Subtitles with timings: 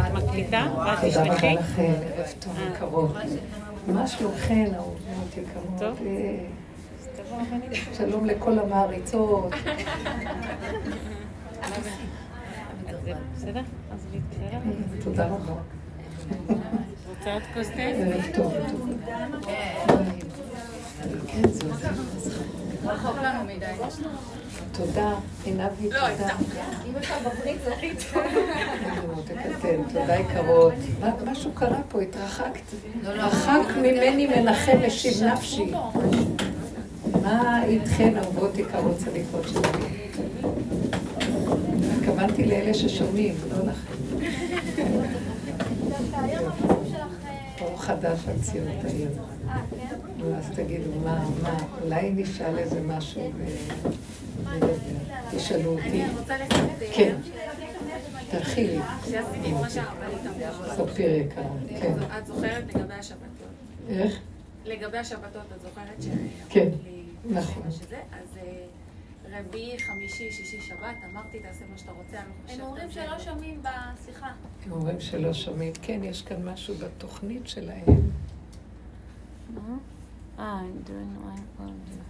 [0.00, 0.66] את מקליטה?
[0.76, 1.10] ואת תשלחי?
[1.10, 3.14] תודה רבה לכם, ערב טוב יקרות.
[3.88, 5.98] מה שלומכן, אהובות יקרות?
[7.92, 9.52] שלום לכל המעריצות.
[13.36, 13.60] בסדר?
[15.04, 15.54] תודה רבה.
[17.08, 17.82] רוצה עוד כוס תה?
[17.82, 18.54] ערב טוב.
[21.26, 22.63] כן, זה עוזר.
[22.86, 23.66] רחוק לנו מדי.
[24.72, 25.14] תודה,
[25.44, 26.34] עינבי, לא, תודה.
[26.86, 28.22] אם אפשר בברית זה הכי טוב.
[29.92, 30.74] תודה יקרות.
[31.24, 32.62] משהו קרה פה, התרחקת.
[33.04, 35.72] רחק ממני מנחם משיב נפשי.
[37.22, 39.84] מה איתכן, אהובות יקרות צדיקות שלי?
[41.98, 43.94] התכוונתי לאלה ששומעים, לא לכם.
[47.60, 49.08] אור חדש על ציון תאיר.
[50.32, 53.32] אז תגידו, מה, מה, אולי נשאל איזה משהו
[55.32, 56.02] ותשאלו אותי.
[56.94, 57.16] כן.
[58.30, 58.78] תתחילי.
[59.02, 60.76] כשעשיתי את מה שהרבנית אמרה.
[60.76, 61.44] ספיר יקרה,
[61.80, 61.94] כן.
[62.18, 63.48] את זוכרת לגבי השבתות?
[63.88, 64.20] איך?
[64.64, 66.06] לגבי השבתות, את זוכרת ש...
[66.48, 66.68] כן,
[67.24, 67.62] נכון.
[67.66, 67.80] אז
[68.36, 68.66] אה,
[69.38, 72.60] רביעי, חמישי, שישי, שבת, אמרתי, תעשה מה שאתה רוצה, אני חושבת...
[72.60, 74.30] הם אומרים שלא שומעים בשיחה.
[74.66, 75.72] הם אומרים שלא שומעים.
[75.82, 77.84] כן, יש כאן משהו בתוכנית שלהם.
[80.38, 82.04] אה, I'm doing my own.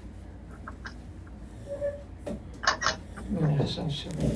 [3.38, 4.30] הנה, עכשיו שומעים.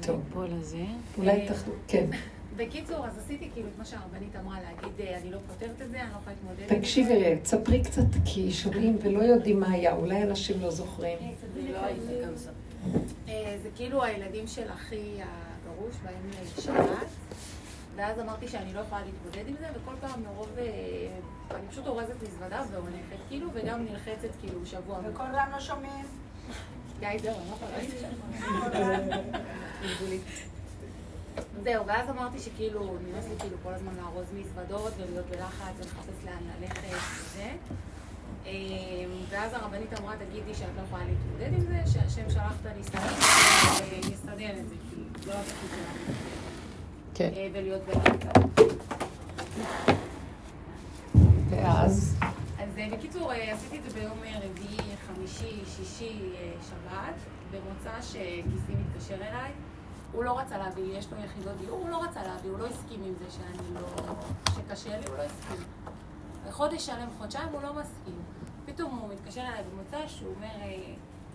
[0.00, 0.20] טוב.
[0.28, 0.84] ליפול לזה.
[1.18, 2.06] אולי תחלו, כן.
[2.56, 6.00] בקיצור, אז עשיתי כאילו את מה שהרבנית אמרה, להגיד, אה, אני לא פותרת את זה,
[6.02, 6.80] אני לא יכולה להתמודד עם זה.
[6.80, 11.18] תקשיבי, תספרי קצת, כי שומעים ולא יודעים מה היה, אולי אנשים לא זוכרים.
[11.54, 11.78] זה לא.
[13.28, 17.06] אה, זה כאילו הילדים של אחי הגרוש, באים לשבת,
[17.96, 20.48] ואז אמרתי שאני לא יכולה להתמודד עם זה, וכל פעם מרוב...
[20.58, 20.64] אה,
[21.50, 24.98] אני פשוט אורזת מזוודה והולכת, כאילו, וגם נלחצת, כאילו, שבוע.
[25.04, 26.04] וכל פעם לא שומעים.
[27.00, 27.78] די, זהו, אני לא יכולה.
[31.62, 36.42] זהו, ואז אמרתי שכאילו, נמאס לי כאילו כל הזמן לארוז מזוודות ולהיות בלחץ ולחפש לאן
[36.60, 37.50] ללכת וזה.
[38.46, 38.50] אמ,
[39.28, 43.04] ואז הרבנית אמרה, תגידי שאת לא יכולה להתמודד עם זה, שהשם שלח את הניסיון
[43.90, 46.41] ויסדר את זה, כי לא התפקיד שלנו.
[47.22, 47.34] כן.
[47.36, 48.26] אה, ולהיות בלחץ.
[51.50, 52.16] ואז,
[52.58, 56.18] אז אה, בקיצור, אה, עשיתי את זה ביום רביעי, חמישי, שישי,
[56.70, 57.14] שבת,
[57.50, 59.52] במוצא שגיסי מתקשר אליי.
[60.12, 63.04] הוא לא רצה להביא יש לו יחידות דיור, הוא לא רצה להביא, הוא לא הסכים
[63.04, 63.80] עם זה שאני לא...
[64.54, 65.66] שקשה לי, הוא לא הסכים.
[66.48, 68.20] וחודש שלם, חודשיים, הוא לא מסכים.
[68.64, 70.66] פתאום הוא מתקשר אליי במוצא שהוא אומר,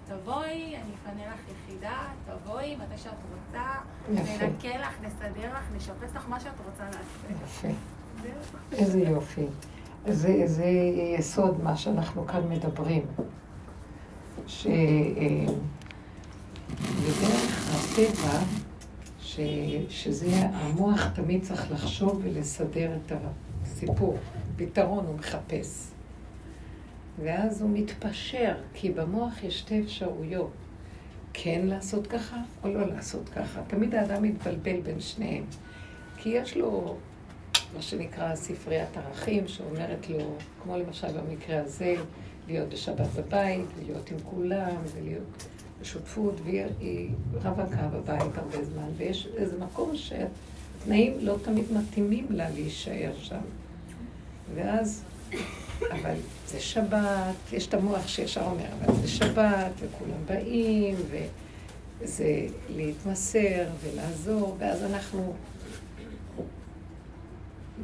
[0.07, 3.63] תבואי, אני אפנה לך יחידה, תבואי, מתי שאת רוצה.
[4.09, 7.44] ננקה לך, נסדר לך, נשפץ לך מה שאת רוצה לעשות.
[7.44, 7.68] יפה.
[8.72, 9.45] איזה יופי.
[10.07, 10.66] זה, זה
[11.18, 13.06] יסוד מה שאנחנו כאן מדברים.
[14.47, 15.51] שבדרך
[17.75, 18.39] הטבע,
[19.22, 19.39] ש,
[19.89, 23.12] שזה המוח תמיד צריך לחשוב ולסדר את
[23.63, 24.18] הסיפור.
[24.56, 25.96] פתרון הוא מחפש.
[27.23, 30.51] ואז הוא מתפשר, כי במוח יש שתי אפשרויות.
[31.33, 33.61] כן לעשות ככה או לא לעשות ככה.
[33.67, 35.44] תמיד האדם מתבלבל בין שניהם.
[36.17, 36.95] כי יש לו
[37.75, 41.95] מה שנקרא ספריית ערכים, שאומרת לו, כמו למשל במקרה הזה,
[42.47, 45.47] להיות בשבת בבית, ולהיות עם כולם, ולהיות
[45.81, 53.11] בשותפות, והיא רווקה בבית הרבה זמן, ויש איזה מקום שהתנאים לא תמיד מתאימים לה להישאר
[53.22, 53.41] שם.
[54.56, 55.03] ואז,
[55.81, 56.15] אבל
[56.47, 60.95] זה שבת, יש את המוח שישר אומר, אבל זה שבת, וכולם באים,
[62.01, 65.33] וזה להתמסר ולעזור, ואז אנחנו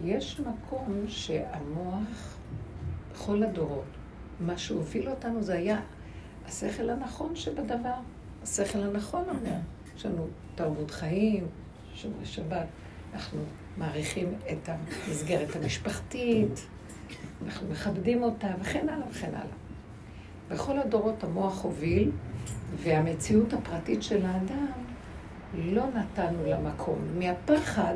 [0.04, 2.38] יש מקום שהמוח,
[3.14, 3.86] בכל הדורות,
[4.40, 5.80] מה שהוביל אותנו זה היה
[6.48, 7.94] השכל הנכון שבדבר.
[8.44, 9.58] השכל הנכון אומר,
[9.98, 11.48] יש לנו תרבות חיים,
[11.96, 12.66] שומרי שבת,
[13.14, 13.40] אנחנו
[13.78, 16.68] מעריכים את המסגרת המשפחתית,
[17.46, 19.56] אנחנו מכבדים אותה, וכן הלאה וכן הלאה.
[20.50, 22.12] בכל הדורות המוח הוביל,
[22.84, 24.72] והמציאות הפרטית של האדם
[25.56, 27.00] לא נתנו לה מקום.
[27.20, 27.96] מהפחד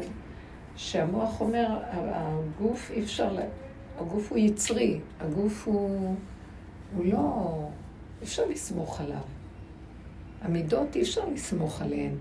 [0.75, 3.41] שהמוח אומר, הגוף אי אפשר, לה...
[3.99, 6.15] הגוף הוא יצרי, הגוף הוא,
[6.95, 7.53] הוא לא,
[8.21, 9.21] אי אפשר לסמוך עליו.
[10.41, 12.15] המידות אי אפשר לסמוך עליהן.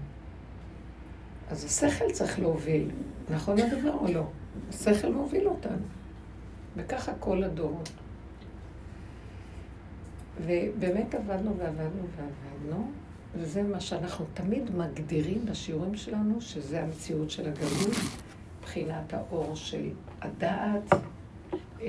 [1.50, 2.90] אז השכל צריך להוביל,
[3.30, 4.26] נכון הדבר או לא?
[4.68, 5.82] השכל מוביל אותנו.
[6.76, 7.90] וככה כל הדורות.
[10.40, 12.90] ובאמת עבדנו ועבדנו ועבדנו,
[13.34, 17.96] וזה מה שאנחנו תמיד מגדירים בשיעורים שלנו, שזה המציאות של הגלות,
[18.60, 19.90] מבחינת האור של
[20.22, 20.94] הדעת,
[21.80, 21.88] אה,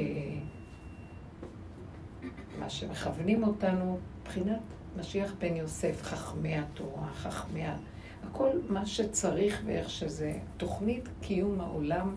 [2.59, 4.59] מה שמכוונים אותנו, מבחינת
[4.97, 7.77] משיח בן יוסף, חכמי התורה, חכמי ה...
[8.23, 10.33] הכל מה שצריך ואיך שזה.
[10.57, 12.15] תוכנית קיום העולם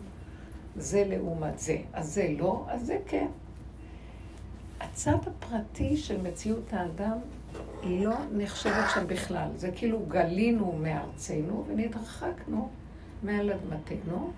[0.80, 1.76] זה לעומת זה.
[1.92, 3.26] אז זה לא, אז זה כן.
[4.80, 7.18] הצד הפרטי של מציאות האדם
[7.84, 9.48] לא נחשבת שם בכלל.
[9.56, 12.68] זה כאילו גלינו מארצנו ונתרחקנו
[13.22, 14.30] מעל אדמתנו,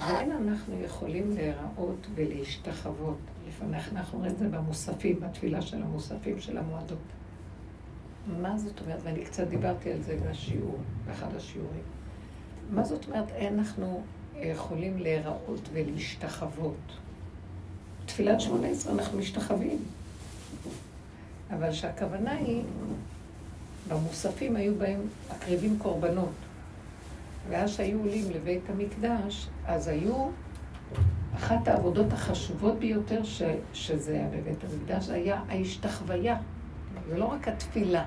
[0.00, 3.16] ואין אנחנו יכולים להיראות ולהשתחוות.
[3.48, 6.98] לפניך אנחנו רואים את זה במוספים, בתפילה של המוספים של המועדות.
[8.40, 8.98] מה זאת אומרת?
[9.02, 11.82] ואני קצת דיברתי על זה בשיעור, באחד השיעורים.
[12.70, 14.02] מה זאת אומרת, אנחנו
[14.40, 16.92] יכולים להיראות ולהשתחוות?
[18.06, 19.78] תפילת שמונה עשרה אנחנו משתחווים.
[21.50, 22.62] אבל שהכוונה היא,
[23.88, 25.00] במוספים היו בהם
[25.36, 26.32] מקריבים קורבנות.
[27.48, 30.28] ואז שהיו עולים לבית המקדש, אז היו,
[31.36, 33.42] אחת העבודות החשובות ביותר ש,
[33.72, 36.36] שזה היה בבית המקדש, היה ההשתחוויה.
[37.08, 38.04] זה לא רק התפילה.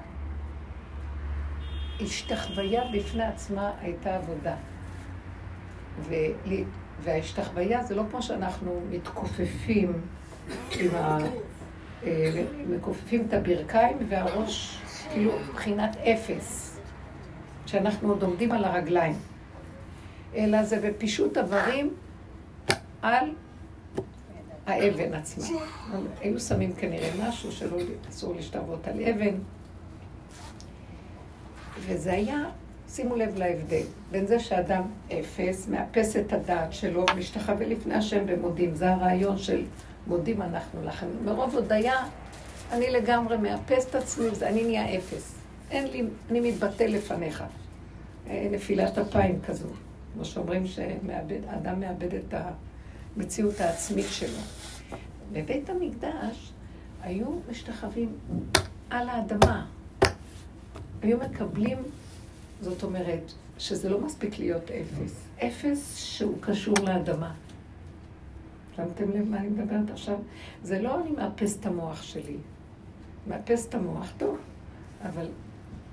[2.01, 4.55] השתחוויה בפני עצמה הייתה עבודה.
[7.03, 9.93] וההשתחוויה זה לא כמו שאנחנו מתכופפים
[10.79, 11.17] עם ה...
[12.03, 16.79] אה, מכופפים את הברכיים והראש כאילו מבחינת אפס,
[17.65, 19.15] שאנחנו עוד עומדים על הרגליים.
[20.35, 21.93] אלא זה בפישוט איברים
[23.01, 23.29] על
[24.65, 25.59] האבן עצמה.
[26.21, 27.77] היו שמים כנראה משהו שלא
[28.09, 29.35] אסור להשתוות על אבן.
[31.79, 32.43] וזה היה,
[32.89, 38.75] שימו לב להבדל, בין זה שאדם אפס, מאפס את הדעת שלו ומשתחווה לפני השם ומודים.
[38.75, 39.63] זה הרעיון של
[40.07, 41.07] מודים אנחנו לכם.
[41.25, 42.05] מרוב הודיה,
[42.71, 45.35] אני לגמרי מאפס את עצמי, אני נהיה אפס.
[45.71, 47.43] אין לי, אני מתבטא לפניך.
[48.29, 49.67] אה, נפילת אפיים כזו.
[50.13, 52.33] כמו שאומרים שאדם מאבד את
[53.17, 54.39] המציאות העצמית שלו.
[55.31, 56.51] בבית המקדש
[57.03, 58.15] היו משתחווים
[58.89, 59.65] על האדמה.
[61.01, 61.77] היו מקבלים,
[62.61, 65.27] זאת אומרת, שזה לא מספיק להיות אפס.
[65.43, 67.33] אפס שהוא קשור לאדמה.
[68.75, 70.17] שמתם לב מה אני מדברת עכשיו?
[70.63, 72.37] זה לא אני מאפס את המוח שלי.
[73.27, 74.37] מאפס את המוח, טוב,
[75.03, 75.27] אבל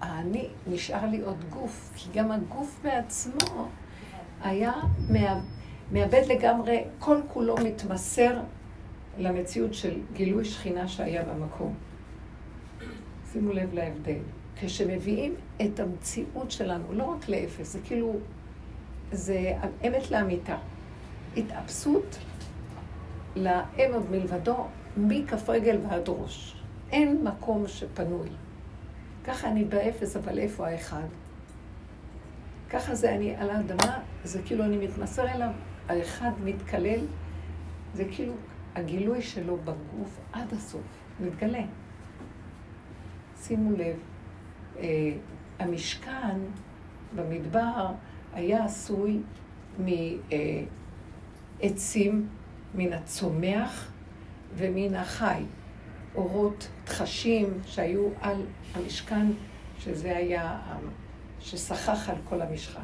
[0.02, 3.69] אני, נשאר לי עוד גוף, כי גם הגוף בעצמו
[4.43, 4.72] היה
[5.93, 8.40] מאבד לגמרי, כל כולו מתמסר
[9.19, 11.75] למציאות של גילוי שכינה שהיה במקום.
[13.32, 14.19] שימו לב להבדל.
[14.66, 15.34] כשמביאים
[15.64, 18.16] את המציאות שלנו, לא רק לאפס, זה כאילו,
[19.12, 19.52] זה
[19.87, 20.56] אמת לאמיתה.
[21.37, 22.19] התאפסות
[23.37, 24.66] לאין עוד מלבדו,
[24.96, 26.62] מכף רגל ועד ראש.
[26.90, 28.28] אין מקום שפנוי.
[29.25, 31.06] ככה אני באפס, אבל איפה האחד?
[32.70, 35.50] ככה זה אני על האדמה, זה כאילו אני מתמסר אליו,
[35.88, 37.00] האחד מתקלל,
[37.94, 38.32] זה כאילו
[38.75, 40.82] הגילוי שלו בגוף עד הסוף,
[41.20, 41.62] מתגלה.
[43.37, 43.96] שימו לב,
[45.59, 46.38] המשכן
[47.17, 47.87] במדבר
[48.32, 49.21] היה עשוי
[51.61, 52.29] מעצים,
[52.75, 53.91] מן הצומח
[54.56, 55.43] ומן החי.
[56.15, 59.26] אורות תחשים שהיו על המשכן,
[59.79, 60.61] שזה היה,
[61.41, 62.81] שסחח על כל המשכן.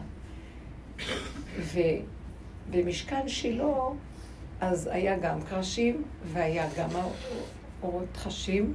[2.68, 3.74] ובמשכן שילה,
[4.60, 6.02] אז היה גם קרשים
[6.32, 6.88] והיה גם
[7.82, 8.74] אורות תחשים,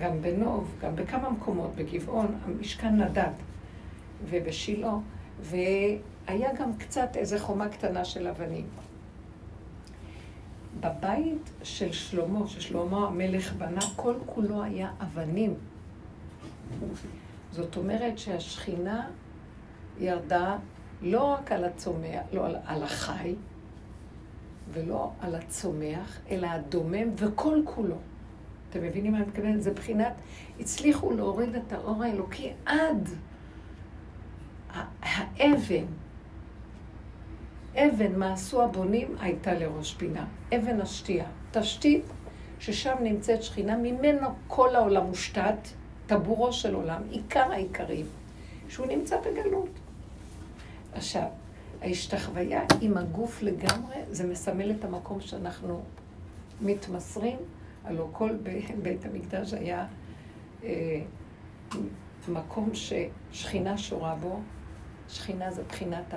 [0.00, 3.32] גם בנוב, גם בכמה מקומות, בגבעון, המשכן נדד,
[4.28, 4.94] ובשילה,
[5.40, 8.66] והיה גם קצת איזה חומה קטנה של אבנים.
[10.80, 15.54] בבית של שלמה, ששלמה המלך בנה, כל כולו היה אבנים.
[17.52, 19.08] זאת אומרת שהשכינה
[19.98, 20.56] ירדה
[21.02, 23.34] לא רק על הצומח, לא על, על החי,
[24.72, 27.96] ולא על הצומח, אלא הדומם וכל כולו.
[28.70, 29.62] אתם מבינים מה אני מתכוונת?
[29.62, 30.12] זה בחינת,
[30.60, 33.08] הצליחו להוריד את האור האלוקי עד
[35.02, 35.84] האבן,
[37.74, 41.26] אבן מעשו הבונים הייתה לראש פינה, אבן השתייה.
[41.50, 42.04] תשתית
[42.58, 45.68] ששם נמצאת שכינה, ממנו כל העולם מושתת,
[46.06, 48.06] טבורו של עולם, עיקר העיקרים,
[48.68, 49.70] שהוא נמצא בגלות.
[50.92, 51.26] עכשיו,
[51.82, 55.82] ההשתחוויה עם הגוף לגמרי, זה מסמל את המקום שאנחנו
[56.60, 57.36] מתמסרים,
[57.84, 58.30] הלוא כל
[58.82, 59.86] בית המקדש היה
[60.64, 61.00] אה,
[62.28, 64.40] מקום ששכינה שורה בו,
[65.08, 66.14] שכינה זה בחינת.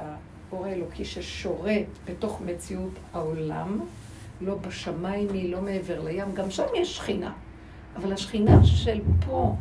[0.53, 3.79] האור האלוקי ששורת בתוך מציאות העולם,
[4.41, 7.34] לא בשמיים היא, לא מעבר לים, גם שם יש שכינה.
[7.96, 9.55] אבל השכינה של פה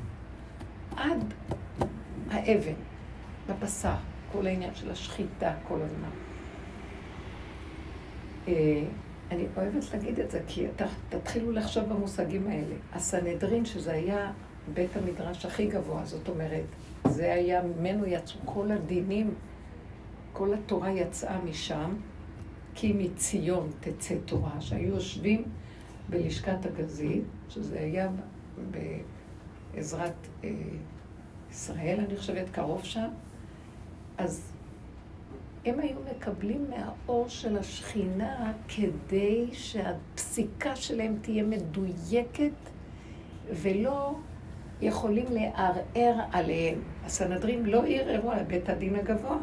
[0.96, 1.34] עד
[2.30, 2.74] האבן,
[3.48, 3.94] בבשר,
[4.32, 6.10] כל העניין של השחיטה כל הזמן.
[9.32, 10.66] אני אוהבת להגיד את זה, כי
[11.08, 12.74] תתחילו לחשוב במושגים האלה.
[12.92, 14.32] הסנהדרין, שזה היה
[14.74, 16.64] בית המדרש הכי גבוה, זאת אומרת,
[17.06, 19.34] זה היה, ממנו יצאו כל הדינים,
[20.32, 21.94] כל התורה יצאה משם,
[22.74, 25.44] כי מציון תצא תורה, שהיו יושבים
[26.08, 28.08] בלשכת הגזית, שזה היה
[29.74, 30.50] בעזרת אה,
[31.50, 33.08] ישראל, אני חושבת, קרוב שם,
[34.18, 34.51] אז
[35.64, 42.50] הם היו מקבלים מהאור של השכינה כדי שהפסיקה שלהם תהיה מדויקת
[43.50, 44.14] ולא
[44.80, 46.78] יכולים לערער עליהם.
[47.04, 49.38] הסנהדרין לא ערערו על בית הדין הגבוה.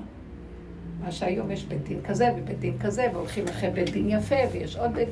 [1.01, 4.75] מה שהיום יש בית דין כזה ובית דין כזה, והולכים אחרי בית דין יפה, ויש
[4.75, 5.09] עוד בית...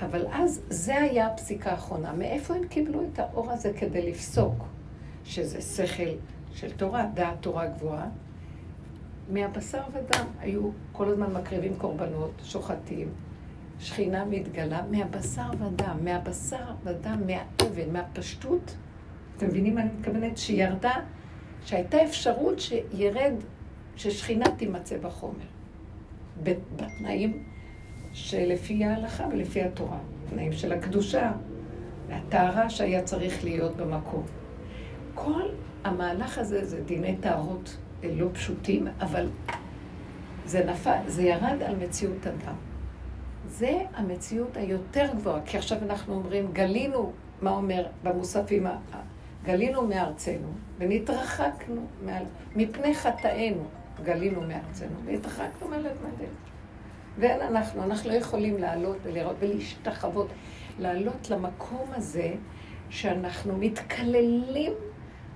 [0.00, 2.12] אבל אז זה היה הפסיקה האחרונה.
[2.12, 4.64] מאיפה הם קיבלו את האור הזה כדי לפסוק?
[5.24, 6.10] שזה שכל
[6.54, 8.08] של תורה, דעת תורה גבוהה.
[9.28, 13.08] מהבשר ודם היו כל הזמן מקריבים קורבנות, שוחטים,
[13.78, 18.76] שכינה מתגלה מהבשר ודם, מהבשר ודם, מהאבן, מהפשטות.
[19.36, 20.38] אתם מבינים מה אני מתכוונת?
[20.38, 20.94] שירדה,
[21.64, 23.32] שהייתה אפשרות שירד,
[23.96, 25.44] ששכינה תימצא בחומר.
[26.42, 27.42] בתנאים
[28.12, 29.98] שלפי ההלכה ולפי התורה.
[30.30, 31.32] תנאים של הקדושה,
[32.08, 34.22] והטהרה שהיה צריך להיות במקום.
[35.14, 35.42] כל
[35.84, 39.28] המהלך הזה זה דיני טהרות לא פשוטים, אבל
[40.44, 42.54] זה נפל, זה ירד על מציאות אדם.
[43.46, 48.66] זה המציאות היותר גבוהה, כי עכשיו אנחנו אומרים, גלינו, מה אומר במוספים,
[49.44, 52.24] גלינו מארצנו ונתרחקנו מעל,
[52.56, 53.64] מפני חטאינו,
[54.04, 56.28] גלינו מארצנו והתרחקנו מעל אדמת
[57.18, 60.28] ואין אנחנו, אנחנו לא יכולים לעלות ולראות ולהשתחוות,
[60.78, 62.34] לעלות למקום הזה
[62.90, 64.72] שאנחנו מתקללים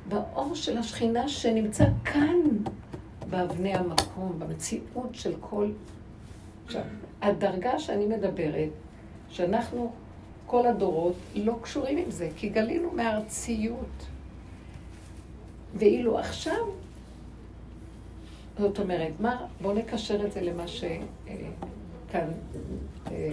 [0.09, 2.37] באור של השכינה שנמצא כאן,
[3.31, 5.71] באבני המקום, במציאות של כל...
[6.67, 6.83] עכשיו,
[7.23, 8.71] הדרגה שאני מדברת,
[9.29, 9.93] שאנחנו,
[10.47, 14.07] כל הדורות, לא קשורים עם זה, כי גלינו מארציות.
[15.75, 16.67] ואילו עכשיו,
[18.59, 22.29] זאת אומרת, מה, בואו נקשר את זה למה שכאן
[23.11, 23.33] אה,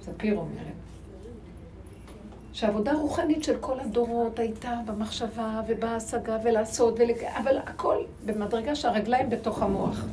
[0.00, 0.72] ספיר אומרת.
[2.52, 7.24] שעבודה רוחנית של כל הדורות הייתה במחשבה ובהשגה ולעשות, ולג...
[7.24, 10.04] אבל הכל במדרגה שהרגליים בתוך המוח.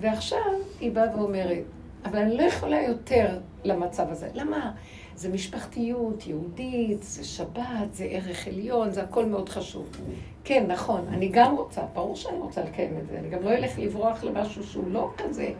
[0.00, 0.38] ועכשיו
[0.80, 1.62] היא באה ואומרת,
[2.04, 4.28] אבל אני לא יכולה יותר למצב הזה.
[4.34, 4.72] למה?
[5.16, 9.90] זה משפחתיות יהודית, זה שבת, זה ערך עליון, זה הכל מאוד חשוב.
[10.44, 13.78] כן, נכון, אני גם רוצה, ברור שאני רוצה לקיים את זה, אני גם לא אלך
[13.78, 15.52] לברוח למשהו שהוא לא כזה,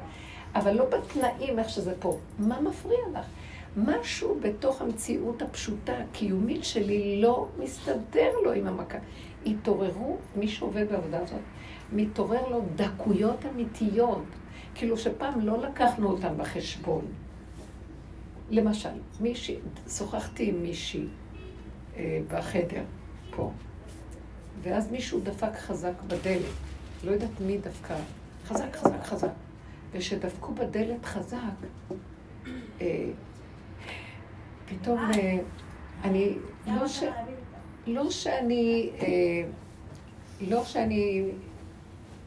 [0.55, 2.17] אבל לא בתנאים איך שזה פה.
[2.38, 3.26] מה מפריע לך?
[3.76, 8.99] משהו בתוך המציאות הפשוטה, הקיומית שלי, לא מסתדר לו עם המכה.
[9.47, 11.41] התעוררו, מי שעובד בעבודה הזאת,
[11.93, 14.25] מתעורר לו דקויות אמיתיות,
[14.75, 17.05] כאילו שפעם לא לקחנו אותן בחשבון.
[18.50, 18.88] למשל,
[19.21, 19.57] מישהי,
[19.88, 21.07] שוחחתי עם מישהי
[21.97, 22.83] אה, בחדר,
[23.31, 23.50] פה,
[24.62, 26.43] ואז מישהו דפק חזק בדלת,
[27.05, 27.97] לא יודעת מי דפקה,
[28.47, 29.33] חזק, חזק, חזק.
[29.93, 31.37] וכשדפקו בדלת חזק,
[32.81, 33.11] אה,
[34.81, 35.38] פתאום אה,
[36.05, 36.35] אני,
[36.67, 36.73] לא.
[37.87, 39.43] לא שאני, אה,
[40.41, 41.31] לא שאני,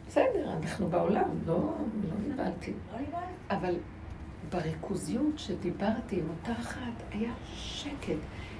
[0.07, 2.73] בסדר, אנחנו בעולם, לא, לא נבהלתי.
[3.49, 3.75] אבל
[4.49, 8.15] בריכוזיות שדיברתי עם אותה אחת, היה שקט.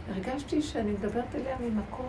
[0.09, 2.07] הרגשתי שאני מדברת אליה ממקום,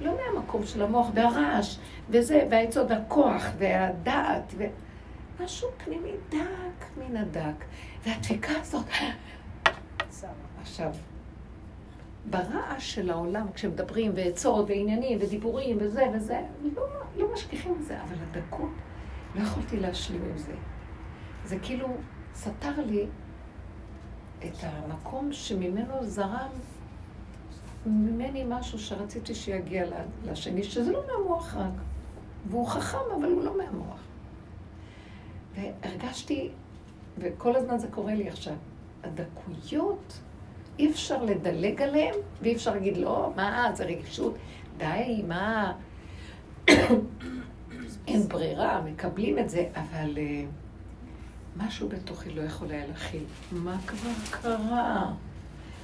[0.00, 1.78] לא מהמקום של המוח, והרעש,
[2.10, 4.54] וזה, והעצות, הכוח, והדעת,
[5.38, 7.64] ומשהו פנימי דק מן הדק.
[8.06, 8.86] והדפיקה הזאת,
[10.76, 10.92] עכשיו,
[12.30, 16.40] ברעש של העולם, כשמדברים ועצות ועניינים ודיבורים וזה וזה,
[16.74, 16.82] לא,
[17.16, 18.70] לא משכיחים את זה, אבל הדקות,
[19.34, 20.52] לא יכולתי להשלים עם זה.
[21.44, 21.88] זה כאילו
[22.34, 23.06] סתר לי
[24.38, 26.50] את המקום שממנו זרם
[27.86, 29.86] ממני משהו שרציתי שיגיע
[30.24, 31.72] לשני, שזה לא מהמוח רק.
[32.50, 34.00] והוא חכם, אבל הוא לא מהמוח.
[35.54, 36.50] והרגשתי,
[37.18, 38.54] וכל הזמן זה קורה לי עכשיו,
[39.02, 40.20] הדקויות
[40.78, 44.34] אי אפשר לדלג עליהם, ואי אפשר להגיד, לא, מה, זה רגישות,
[44.78, 45.72] די, מה...
[48.08, 53.24] אין ברירה, מקבלים את זה, אבל uh, משהו בתוכי לא יכול היה להכיל.
[53.52, 55.12] מה כבר קרה?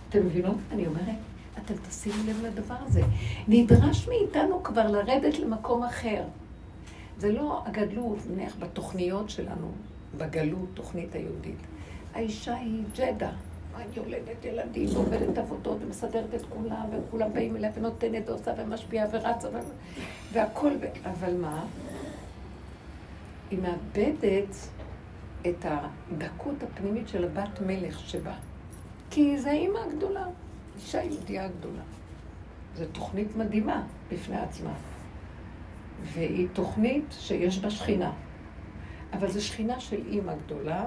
[0.08, 0.56] אתם מבינות?
[0.72, 1.16] אני אומרת,
[1.58, 3.02] אתם תשימו לב לדבר הזה.
[3.48, 6.24] נדרש מאיתנו כבר לרדת למקום אחר.
[7.18, 9.70] זה לא הגדלות, נניח, בתוכניות שלנו,
[10.18, 11.58] בגלות, תוכנית היהודית.
[12.14, 13.30] האישה היא ג'דה.
[13.76, 19.48] אני יולדת ילדים, ועובדת עבודות, ומסדרת את כולם, וכולם באים אליה ונותנת ועושה ומשפיעה ורצה,
[20.32, 20.70] והכל,
[21.04, 21.64] אבל מה?
[23.50, 24.56] היא מאבדת
[25.48, 28.34] את הדקות הפנימית של הבת מלך שבה.
[29.10, 30.26] כי זה אימא הגדולה.
[30.76, 31.82] אישה יהודייה גדולה.
[32.76, 34.72] זו תוכנית מדהימה בפני עצמה.
[36.02, 38.12] והיא תוכנית שיש בה שכינה.
[39.12, 40.84] אבל זו שכינה של אימא גדולה,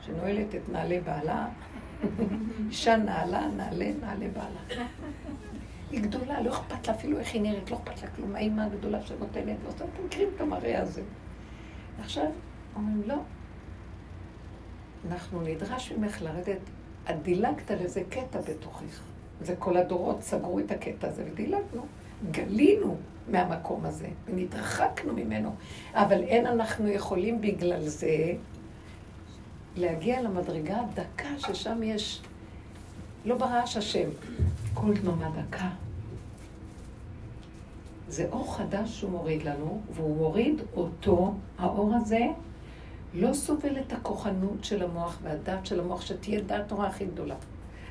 [0.00, 1.48] שנועלת את נעלי בעלה.
[2.68, 4.86] אישה נעלה, נעלה, נעלה בעלה.
[5.90, 8.36] היא גדולה, לא אכפת לה אפילו איך היא נראית, לא אכפת לה כלום.
[8.36, 11.02] האימא הגדולה שנותנת, ועושה, אתם מכירים את המראה הזה.
[12.00, 12.26] עכשיו,
[12.76, 13.16] אומרים, לא.
[15.10, 16.58] אנחנו נדרש ממך לרדת,
[17.10, 19.02] את דילגת על איזה קטע בתוכך.
[19.40, 21.86] זה כל הדורות סגרו את הקטע הזה ודילגנו.
[22.30, 22.96] גלינו
[23.28, 25.54] מהמקום הזה, ונתרחקנו ממנו.
[25.94, 28.34] אבל אין אנחנו יכולים בגלל זה
[29.76, 32.22] להגיע למדרגה הדקה ששם יש,
[33.24, 34.08] לא ברעש השם,
[34.74, 35.68] כל דממה דקה.
[38.08, 42.20] זה אור חדש שהוא מוריד לנו, והוא מוריד אותו, האור הזה,
[43.14, 47.34] לא סובל את הכוחנות של המוח והדת של המוח, שתהיה דת תורה הכי גדולה.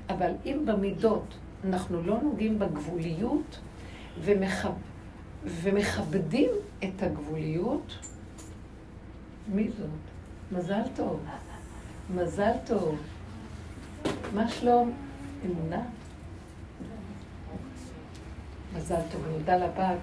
[0.09, 3.59] אבל אם במידות אנחנו לא נוגעים בגבוליות
[4.21, 4.71] ומכב...
[5.45, 6.49] ומכבדים
[6.83, 7.95] את הגבוליות,
[9.47, 9.89] מי זאת?
[10.51, 11.19] מזל טוב.
[12.09, 12.97] מזל טוב.
[14.33, 14.93] מה שלום?
[15.45, 15.81] אמונה?
[18.75, 19.97] מזל טוב, נודה לבת.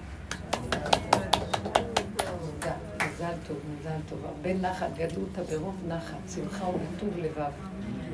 [3.07, 4.25] מזל טוב, מזל טוב.
[4.25, 7.51] הרבה נחת, גדלו אותה ברוב נחת, שמחה ובטוב לבב,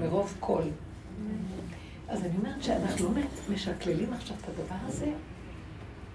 [0.02, 0.64] מרוב קול.
[2.10, 5.12] אז אני אומרת שאנחנו לא משקללים עכשיו את הדבר הזה.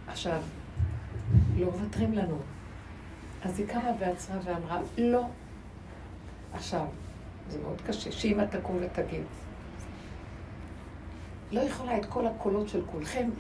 [0.09, 0.41] עכשיו,
[1.57, 2.37] לא מוותרים לנו.
[3.43, 5.23] אז היא קמה ועצרה ואמרה, לא.
[6.53, 6.87] עכשיו,
[7.51, 9.23] זה מאוד קשה, שאמא תקום ותגיד.
[11.53, 13.31] לא יכולה את כל הקולות של כולכם,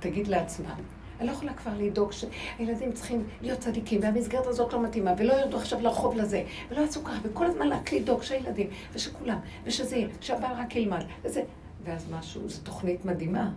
[0.00, 0.74] תגיד לעצמה.
[1.20, 5.56] אני לא יכולה כבר לדאוג שהילדים צריכים להיות צדיקים, והמסגרת הזאת לא מתאימה, ולא ירדו
[5.56, 10.52] עכשיו לרחוב לזה, ולא יעשו ככה, וכל הזמן רק לדאוג שהילדים, ושכולם, ושזה יהיה, שהבעל
[10.56, 11.42] רק ילמד, וזה...
[11.84, 13.50] ואז משהו, זו תוכנית מדהימה.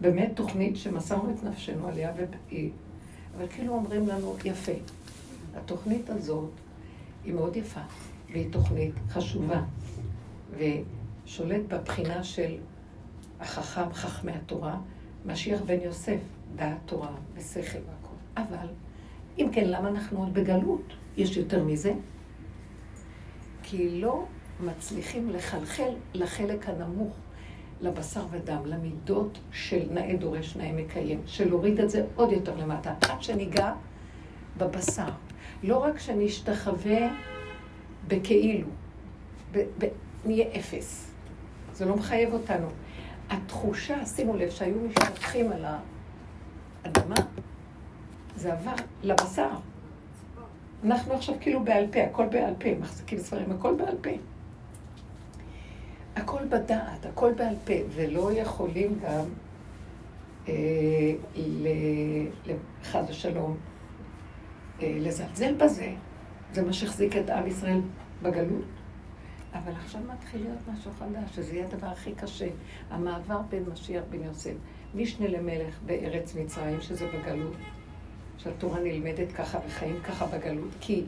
[0.00, 2.70] באמת תוכנית שמסרנו את נפשנו עליה, והיא...
[3.36, 4.72] אבל כאילו אומרים לנו, יפה,
[5.56, 6.50] התוכנית הזאת
[7.24, 7.80] היא מאוד יפה,
[8.32, 9.62] והיא תוכנית חשובה,
[10.50, 12.56] ושולט בבחינה של
[13.40, 14.76] החכם, חכמי התורה,
[15.26, 16.18] משיח בן יוסף,
[16.56, 18.16] דעת תורה ושכל והכל.
[18.36, 18.66] אבל,
[19.38, 20.92] אם כן, למה אנחנו עוד בגלות?
[21.16, 21.92] יש יותר מזה?
[23.62, 24.24] כי לא
[24.60, 27.16] מצליחים לחלחל לחלק הנמוך,
[27.80, 32.94] לבשר ודם, למידות של נאה דורש נאה מקיים, של להוריד את זה עוד יותר למטה,
[33.00, 33.72] עד שניגע
[34.58, 35.08] בבשר.
[35.62, 37.08] לא רק שנשתחווה
[38.08, 38.68] בכאילו,
[39.52, 39.88] ב- ב-
[40.24, 41.10] נהיה אפס.
[41.74, 42.66] זה לא מחייב אותנו.
[43.30, 45.64] התחושה, שימו לב, שהיו משתטחים על
[46.84, 47.14] האדמה,
[48.36, 49.48] זה עבר לבשר.
[50.84, 54.10] אנחנו עכשיו כאילו בעל פה, הכל בעל פה, מחזיקים ספרים, הכל בעל פה.
[56.16, 59.24] הכל בדעת, הכל בעל פה, ולא יכולים גם,
[60.48, 60.54] אה,
[62.46, 63.56] לחד ושלום,
[64.82, 65.92] אה, לזלזל בזה.
[66.52, 67.80] זה מה שהחזיק את עם ישראל
[68.22, 68.64] בגלות.
[69.54, 72.48] אבל עכשיו מתחיל להיות משהו חדש, שזה יהיה הדבר הכי קשה.
[72.90, 74.54] המעבר בין משיח בן יוסף,
[74.94, 77.52] משנה למלך בארץ מצרים, שזה בגלות,
[78.38, 81.04] שהתורה נלמדת ככה וחיים ככה בגלות, כי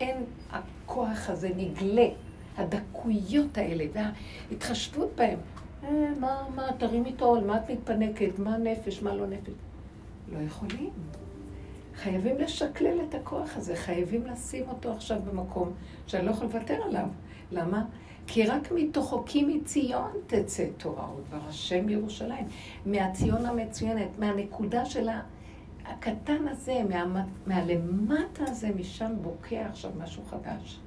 [0.00, 2.08] אין, הכוח הזה נגלה,
[2.56, 5.38] הדקויות האלה וההתחשבות בהם.
[5.84, 5.88] אה,
[6.20, 9.52] מה, מה, תרים איתו, על מה את מתפנקת, מה נפש, מה לא נפש.
[10.32, 10.90] לא יכולים.
[11.96, 15.72] חייבים לשקלל את הכוח הזה, חייבים לשים אותו עכשיו במקום
[16.06, 17.06] שאני לא יכול לוותר עליו.
[17.52, 17.84] למה?
[18.26, 22.46] כי רק מתוכו, כי מציון תצא תורה ודבר השם ירושלים.
[22.86, 25.08] מהציון המצוינת, מהנקודה של
[25.84, 30.80] הקטן הזה, מה, מהלמטה הזה, משם בוקע עכשיו משהו חדש.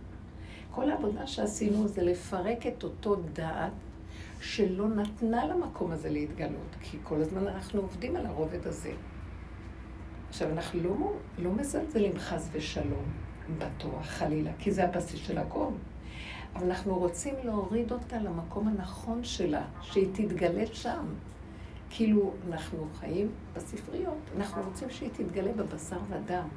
[0.72, 3.72] כל העבודה שעשינו זה לפרק את אותו דעת
[4.42, 8.92] שלא נתנה למקום הזה להתגלות, כי כל הזמן אנחנו עובדים על הרובד הזה.
[10.38, 13.04] עכשיו, אנחנו לא, לא מזלזלים חס ושלום
[13.58, 15.68] בתורה, חלילה, כי זה הבסיס של הכל.
[16.56, 21.06] אבל אנחנו רוצים להוריד אותה למקום הנכון שלה, שהיא תתגלה שם.
[21.90, 26.48] כאילו, אנחנו חיים בספריות, אנחנו רוצים שהיא תתגלה בבשר ודם.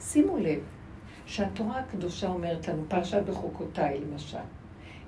[0.00, 0.60] שימו לב,
[1.26, 4.38] שהתורה הקדושה אומרת לנו, פרשת בחוקותיי למשל,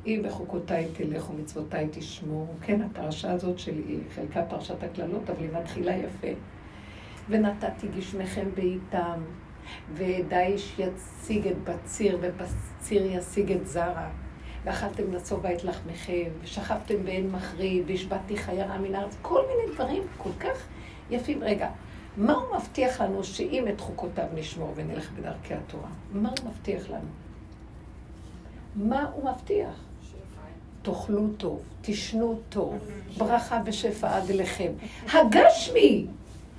[0.06, 5.96] אם בחוקותיי תלך ומצוותיי תשמור, כן, הפרשה הזאת שלי, חלקה פרשת הקללות, אבל היא מתחילה
[5.96, 6.55] יפה.
[7.28, 9.20] ונתתי גשמכם בעיתם,
[9.94, 14.08] ודיש יציג את בציר, ובציר ישיג את זרע.
[14.64, 20.30] ואכלתם לצובע את לחמכם, ושכבתם באין מחריד, והשבתתי חיירה מן הארץ, כל מיני דברים כל
[20.40, 20.66] כך
[21.10, 21.42] יפים.
[21.42, 21.68] רגע,
[22.16, 25.88] מה הוא מבטיח לנו שאם את חוקותיו נשמור ונלך בדרכי התורה?
[26.12, 27.08] מה הוא מבטיח לנו?
[28.76, 29.84] מה הוא מבטיח?
[30.82, 32.78] תאכלו טוב, תשנו טוב,
[33.18, 34.72] ברכה ושפע עד אליכם.
[35.12, 36.06] הגשמי,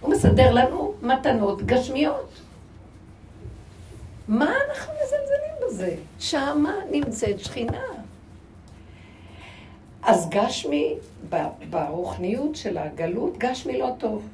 [0.02, 2.30] הוא מסדר לנו מתנות גשמיות.
[4.28, 5.96] מה אנחנו מזלזלים בזה?
[6.20, 7.84] שמה נמצאת שכינה.
[10.04, 10.96] אז גשמי,
[11.70, 14.28] ברוחניות של הגלות, גשמי לא טוב.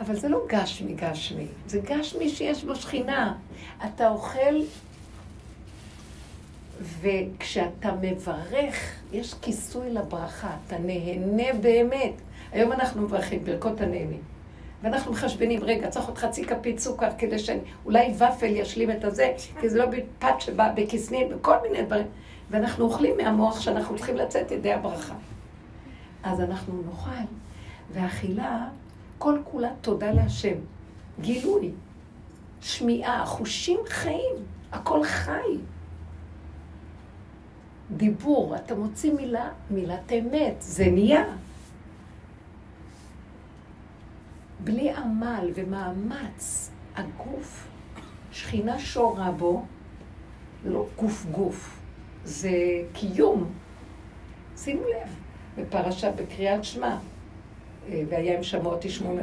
[0.00, 3.34] אבל זה לא גשמי גשמי, זה גשמי שיש בו שכינה.
[3.84, 4.62] אתה אוכל,
[7.00, 12.12] וכשאתה מברך, יש כיסוי לברכה, אתה נהנה באמת.
[12.52, 14.20] היום אנחנו מברכים ברכות הנהנים.
[14.82, 19.68] ואנחנו מחשבנים, רגע, צריך עוד חצי כפית סוכר כדי שאולי ופל ישלים את הזה, כי
[19.68, 22.06] זה לא בפת שבא בכסנים וכל מיני דברים.
[22.50, 25.14] ואנחנו אוכלים מהמוח שאנחנו צריכים לצאת ידי הברכה.
[26.22, 27.24] אז אנחנו נאכל,
[27.92, 28.68] ואכילה,
[29.18, 30.54] כל כולה תודה להשם.
[31.20, 31.70] גילוי,
[32.60, 34.34] שמיעה, חושים חיים,
[34.72, 35.56] הכל חי.
[37.96, 41.24] דיבור, אתה מוציא מילה, מילת אמת, זה נהיה.
[44.64, 47.68] בלי עמל ומאמץ, הגוף,
[48.32, 49.64] שכינה שורה בו,
[50.64, 51.80] לא גוף גוף,
[52.24, 52.50] זה
[52.92, 53.52] קיום.
[54.56, 55.16] שימו לב,
[55.58, 56.96] בפרשה, בקריאת שמע,
[57.88, 59.18] אה, והיה אם שמוע תשמעו,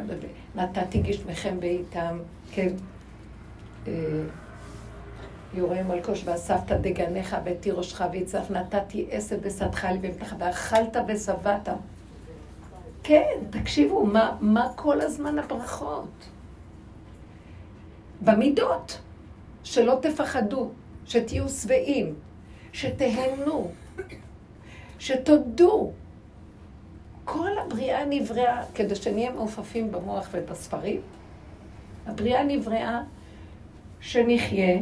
[0.56, 2.20] נתתי גשמכם בעיתם,
[2.52, 2.70] כן,
[3.88, 3.94] אה,
[5.54, 11.70] יורה מלקוש ואספת דגניך ותירושך ויצרף נתתי עשב בשדך לבמתך ואכלת ושבעת.
[13.04, 16.30] כן, תקשיבו, מה, מה כל הזמן הברכות?
[18.22, 19.00] במידות,
[19.64, 20.70] שלא תפחדו,
[21.06, 22.16] שתהיו שבעים,
[22.74, 23.72] שתהנו,
[25.00, 25.92] שתודו.
[27.26, 31.02] כל הבריאה נבראה, כדי שנהיה מעופפים במוח ובספרים,
[32.06, 33.02] הבריאה נבראה
[34.00, 34.80] שנחיה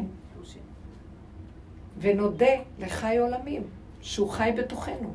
[1.99, 3.63] ונודה לחי עולמים,
[4.01, 5.13] שהוא חי בתוכנו,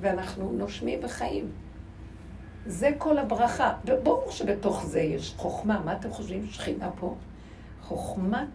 [0.00, 1.63] ואנחנו נושמים וחיים.
[2.66, 3.72] זה כל הברכה.
[3.84, 5.80] וברור שבתוך זה יש חוכמה.
[5.84, 7.14] מה אתם חושבים שכינה פה?
[7.82, 8.48] חוכמת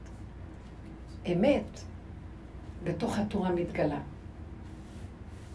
[1.27, 1.79] אמת
[2.83, 3.99] בתוך התורה מתגלה.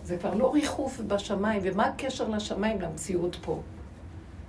[0.05, 3.61] זה כבר לא ריחוף בשמיים, ומה הקשר לשמיים למציאות פה?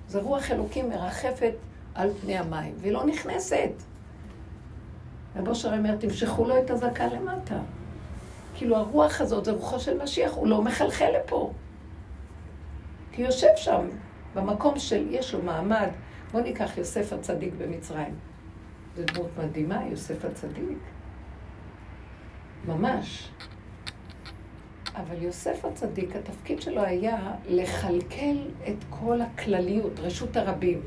[0.07, 1.53] זה רוח אלוקים מרחפת
[1.95, 3.71] על פני המים, והיא לא נכנסת.
[5.35, 7.59] רב אושר אומר, תמשכו לו את הזקה למטה.
[8.55, 11.51] כאילו הרוח הזאת זה רוחו של משיח, הוא לא מחלחל לפה.
[13.15, 13.87] כי יושב שם,
[14.33, 15.87] במקום של, יש לו מעמד.
[16.31, 18.15] בואו ניקח יוסף הצדיק במצרים.
[18.95, 20.77] זו דמות מדהימה, יוסף הצדיק.
[22.67, 23.29] ממש.
[24.95, 28.35] אבל יוסף הצדיק, התפקיד שלו היה לכלכל
[28.67, 30.81] את כל הכלליות, רשות הרבים.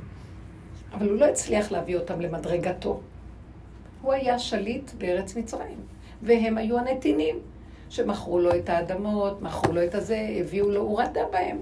[0.92, 3.00] אבל הוא לא הצליח להביא אותם למדרגתו.
[4.02, 5.78] הוא היה שליט בארץ מצרים,
[6.22, 7.38] והם היו הנתינים,
[7.88, 11.58] שמכרו לו את האדמות, מכרו לו את הזה, הביאו לו, הוא רדה בהם.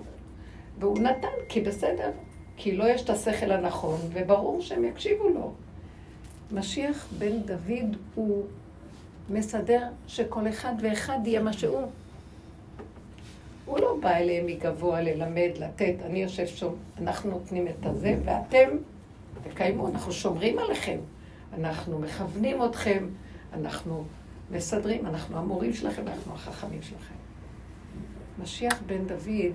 [0.79, 2.11] והוא נתן, כי בסדר,
[2.57, 5.53] כי לא יש את השכל הנכון, וברור שהם יקשיבו לו.
[6.53, 8.45] משיח בן דוד הוא
[9.31, 11.83] מסדר שכל אחד ואחד יהיה מה שהוא.
[13.65, 18.69] הוא לא בא אליהם מגבוה ללמד, לתת, אני יושב שם, אנחנו נותנים את הזה, ואתם
[19.43, 20.99] תקיימו, אנחנו שומרים עליכם,
[21.59, 23.07] אנחנו מכוונים אתכם,
[23.53, 24.05] אנחנו
[24.51, 27.15] מסדרים, אנחנו המורים שלכם, אנחנו החכמים שלכם.
[28.43, 29.53] משיח בן דוד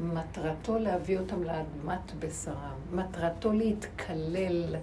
[0.00, 4.76] מטרתו להביא אותם לאדמת בשרם, מטרתו להתקלל,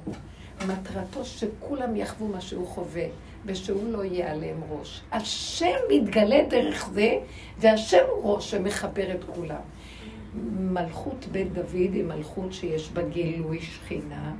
[0.67, 3.05] מטרתו שכולם יחוו מה שהוא חווה,
[3.45, 5.01] ושהוא לא יהיה עליהם ראש.
[5.11, 7.19] השם מתגלה דרך זה,
[7.59, 9.61] והשם הוא ראש שמחבר את כולם.
[10.59, 14.33] מלכות בית דוד היא מלכות שיש בה גילוי שכינה,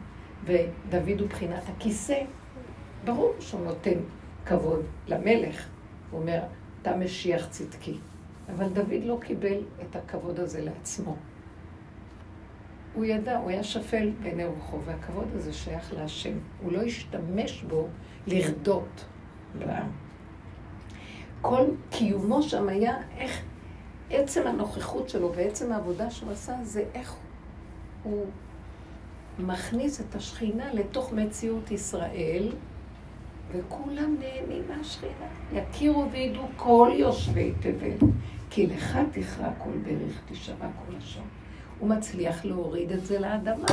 [0.45, 2.21] ודוד הוא בחינת הכיסא.
[3.05, 3.99] ברור שהוא נותן
[4.45, 5.67] כבוד למלך.
[6.11, 6.39] הוא אומר,
[6.81, 7.97] אתה משיח צדקי.
[8.49, 11.15] אבל דוד לא קיבל את הכבוד הזה לעצמו.
[12.93, 16.37] הוא ידע, הוא היה שפל בעיני רוחו, והכבוד הזה שייך להשם.
[16.61, 17.87] הוא לא השתמש בו
[18.27, 19.05] לרדות.
[21.41, 23.41] כל קיומו שם היה איך
[24.09, 27.15] עצם הנוכחות שלו ועצם העבודה שהוא עשה זה איך
[28.03, 28.25] הוא
[29.39, 32.51] מכניס את השכינה לתוך מציאות ישראל,
[33.51, 35.27] וכולם נהנים מהשכינה.
[35.53, 38.07] יכירו וידעו כל יושבי תבל,
[38.55, 41.23] כי לך תכרע כל ברך, תשמע כל לשון.
[41.79, 43.67] הוא מצליח להוריד את זה לאדמה.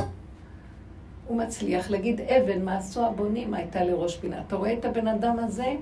[1.26, 4.40] הוא מצליח להגיד אבן, מה עשו הבונים, הייתה לראש פינה.
[4.46, 5.76] אתה רואה את הבן אדם הזה?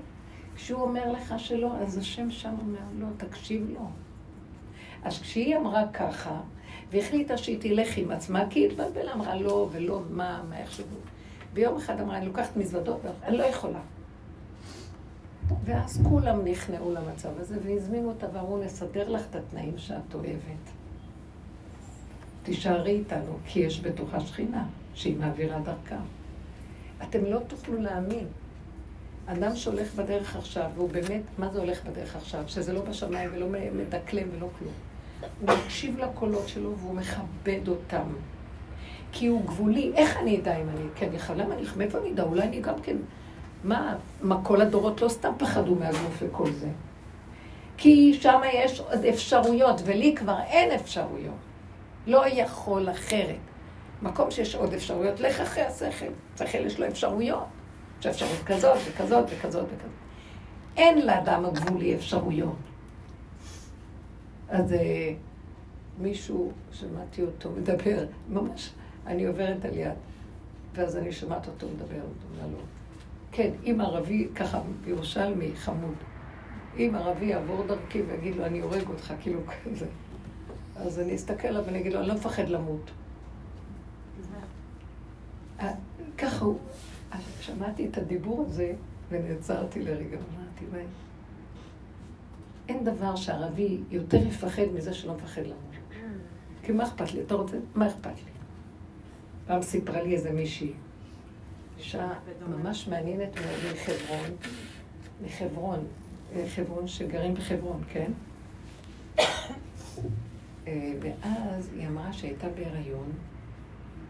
[0.55, 3.87] כשהוא אומר לך שלא, אז השם שם אומר, לא, תקשיב לו.
[5.03, 6.41] אז כשהיא אמרה ככה,
[6.91, 10.97] והחליטה שהיא תלך עם עצמה, כי היא התבלבלה, אמרה לא ולא, מה, מה יחשבו.
[11.53, 13.79] ביום אחד אמרה, אני לוקחת מזוודות, אני לא יכולה.
[15.65, 20.69] ואז כולם נכנעו למצב הזה והזמינו אותה ואמרו, נסדר לך את התנאים שאת אוהבת.
[22.43, 25.99] תישארי איתנו, כי יש בתוכה שכינה, שהיא מעבירה דרכה.
[27.03, 28.25] אתם לא תוכלו להאמין.
[29.25, 32.43] אדם שהולך בדרך עכשיו, והוא באמת, מה זה הולך בדרך עכשיו?
[32.47, 34.73] שזה לא בשמיים ולא מדקלם ולא כלום.
[35.41, 38.07] הוא מקשיב לקולות שלו והוא מכבד אותם.
[39.11, 39.91] כי הוא גבולי.
[39.95, 40.83] איך אני אדע אם אני...
[40.95, 41.63] כן, למה אני...
[41.77, 42.23] מאיפה אני אדע?
[42.23, 42.97] אולי אני גם כן...
[43.63, 46.69] מה, מה כל הדורות לא סתם פחדו מהגוף וכל זה.
[47.77, 51.35] כי שם יש עוד אפשרויות, ולי כבר אין אפשרויות.
[52.07, 53.35] לא יכול אחרת.
[54.01, 56.05] מקום שיש עוד אפשרויות, לך אחרי השכל.
[56.37, 57.45] שכל יש לו אפשרויות.
[57.99, 59.91] יש אפשרות כזאת וכזאת וכזאת וכזאת.
[60.77, 62.55] אין לאדם הגבולי אפשרויות.
[64.49, 65.13] אז אה,
[65.99, 68.69] מישהו, שמעתי אותו מדבר, ממש,
[69.07, 69.93] אני עוברת על יד,
[70.73, 72.59] ואז אני שומעת אותו מדבר, הוא אומר לו,
[73.31, 75.95] כן, אם ערבי, ככה, ירושלמי, חמוד,
[76.77, 79.85] אם ערבי יעבור דרכי ויגיד לו, אני הורג אותך, כאילו כזה,
[80.75, 82.91] אז אני אסתכל עליו ואני אגיד לו, אני לא מפחד למות.
[85.59, 85.73] אה,
[86.17, 86.59] ככה הוא,
[87.41, 88.73] שמעתי את הדיבור הזה
[89.09, 90.77] ונעצרתי לרגע, אמרתי, מה...
[92.69, 95.69] אין דבר שערבי יותר יפחד מזה שלא מפחד למות.
[96.63, 97.21] כי מה אכפת לי?
[97.21, 97.57] אתה רוצה?
[97.75, 98.31] מה אכפת לי?
[99.47, 100.71] פעם סיפרה לי איזה מישהי,
[101.79, 102.09] אישה
[102.47, 103.29] ממש מעניינת
[103.73, 104.29] מחברון,
[105.25, 105.85] מחברון,
[106.35, 108.11] אה, חברון שגרים בחברון, כן?
[110.67, 113.11] אה, ואז היא אמרה שהייתה בהיריון,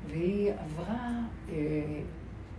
[0.08, 1.10] והיא עברה
[1.50, 1.56] אה,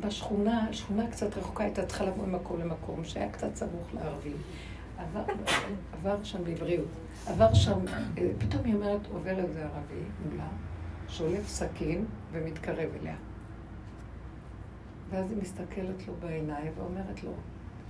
[0.00, 4.36] בשכונה, שכונה קצת רחוקה, הייתה צריכה לבוא ממקום למקום, שהיה קצת סמוך לערבים.
[4.98, 5.24] עבר,
[5.92, 6.88] עבר שם בבריאות.
[7.26, 7.78] עבר שם,
[8.38, 10.48] פתאום היא אומרת, עובר איזה ערבי מולה,
[11.08, 13.14] שולף סכין ומתקרב אליה.
[15.10, 17.30] ואז היא מסתכלת לו בעיניים ואומרת לו,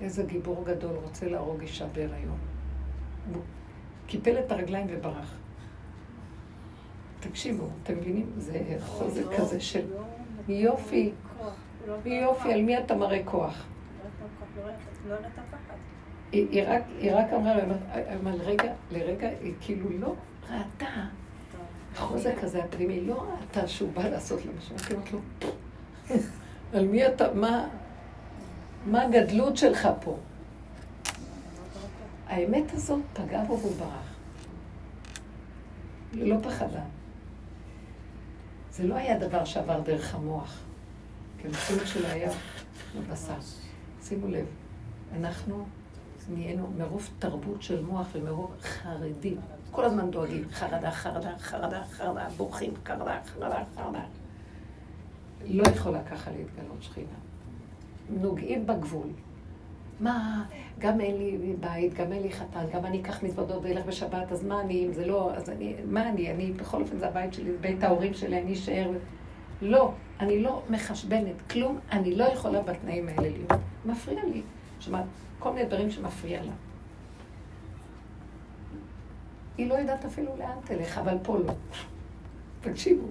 [0.00, 2.38] איזה גיבור גדול רוצה להרוג אישה בהיריון.
[3.34, 3.42] הוא
[4.06, 5.36] קיפל את הרגליים וברח.
[7.20, 8.32] תקשיבו, אתם מבינים?
[8.36, 10.02] זה חוזק לא, כזה של לא,
[10.54, 11.12] יופי.
[11.86, 13.66] לא יופי, על מי אתה מראה כוח?
[16.32, 17.54] היא רק אמרה,
[18.20, 20.14] אבל רגע, לרגע היא כאילו לא
[20.50, 20.86] ראתה.
[21.96, 24.76] החוזק הזה הפנימי, לא ראתה שהוא בא לעשות לה משהו.
[24.88, 25.20] היא אמרת לו,
[26.72, 27.68] על מי אתה, מה,
[28.86, 30.16] מה הגדלות שלך פה?
[32.26, 34.14] האמת הזאת פגעה בו והוא ברח.
[36.12, 36.82] היא לא פחדה.
[38.70, 40.58] זה לא היה דבר שעבר דרך המוח.
[41.38, 42.30] כי המציאות שלו היה
[42.98, 43.40] בבשר.
[44.02, 44.46] שימו לב,
[45.16, 45.66] אנחנו
[46.28, 49.36] נהיינו מרוב תרבות של מוח ומרוב חרדים.
[49.70, 54.02] כל הזמן דואגים, חרדה, חרדה, חרדה, חרדה, בורחים, חרדה, חרדה, חרדה.
[55.48, 57.06] לא יכולה ככה להתגלות שכינה.
[58.10, 59.08] נוגעים בגבול.
[60.00, 60.44] מה,
[60.78, 64.44] גם אין לי בית, גם אין לי חתן, גם אני אקח מזוודות ואלך בשבת, אז
[64.44, 67.50] מה אני, אם זה לא, אז אני, מה אני, אני, בכל אופן זה הבית שלי,
[67.60, 68.90] בית ההורים שלי, אני אשאר.
[69.62, 73.52] לא, אני לא מחשבנת כלום, אני לא יכולה בתנאים האלה להיות.
[73.86, 74.42] מפריע לי.
[74.80, 75.04] שמעת,
[75.38, 76.52] כל מיני דברים שמפריע לה.
[79.58, 81.52] היא לא יודעת אפילו לאן תלך, אבל פה לא.
[82.60, 83.06] תקשיבו.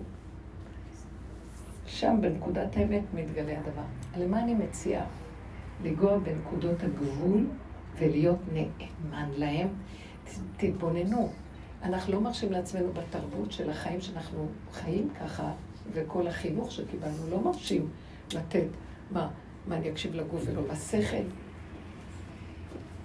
[1.90, 3.82] שם בנקודת האמת מתגלה הדבר.
[4.18, 5.06] למה אני מציעה?
[5.84, 7.46] לנגוע בנקודות הגבול
[7.98, 9.68] ולהיות נאמן להם.
[10.58, 11.32] תתבוננו.
[11.84, 15.52] אנחנו לא מרשים לעצמנו בתרבות של החיים שאנחנו חיים ככה,
[15.94, 17.90] וכל החינוך שקיבלנו, לא מרשים
[18.34, 18.68] לתת,
[19.12, 19.30] מה,
[19.68, 21.24] מה אני אקשיב לגוף ולא לשכל?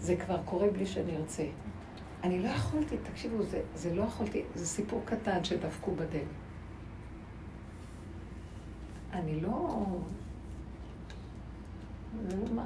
[0.01, 1.45] זה כבר קורה בלי שאני ארצה.
[2.23, 6.44] אני לא יכולתי, תקשיבו, זה, זה לא יכולתי, זה סיפור קטן שדפקו בדלת.
[9.15, 9.85] אני לא...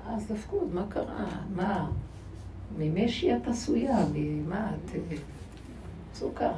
[0.06, 1.26] אז דפקו, מה קרה?
[1.54, 1.90] מה?
[2.78, 4.90] ממשי את עשויה, ממה את...
[6.14, 6.52] סוכר.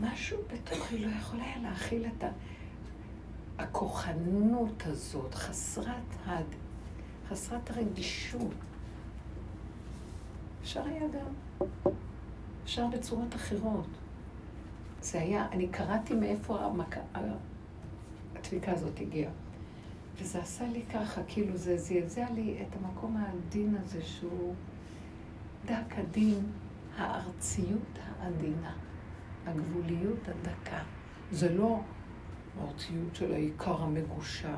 [0.00, 2.28] משהו בתוכי לא יכול היה להכיל את ה...
[3.58, 6.44] הכוחנות הזאת, חסרת, הד...
[7.28, 8.54] חסרת הרגישות.
[10.62, 11.32] אפשר היה גם.
[12.64, 13.86] אפשר בצורות אחרות.
[15.00, 16.96] זה היה, אני קראתי מאיפה המק...
[18.38, 19.30] הדפיקה הזאת הגיעה.
[20.20, 24.54] וזה עשה לי ככה, כאילו זה זעזע לי את המקום העדין הזה שהוא
[25.66, 26.40] דק עדין,
[26.96, 28.72] הארציות העדינה,
[29.46, 30.82] הגבוליות הדקה.
[31.30, 31.80] זה לא
[32.60, 34.56] הארציות של העיקר המגושר.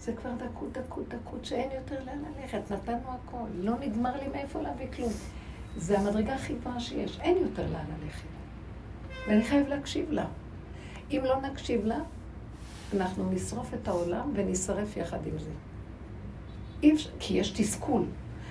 [0.00, 2.70] זה כבר דקות, דקות, דקות, שאין יותר לאן ללכת.
[2.70, 3.48] נתנו הכל.
[3.54, 5.12] לא נגמר לי מאיפה להביא כלום.
[5.76, 7.20] זה המדרגה הכי גבוהה שיש.
[7.20, 8.28] אין יותר לאן ללכת.
[9.28, 10.26] ואני חייב להקשיב לה.
[11.10, 11.98] אם לא נקשיב לה,
[12.94, 15.50] אנחנו נשרוף את העולם ונשרף יחד עם זה.
[17.18, 18.02] כי יש תסכול.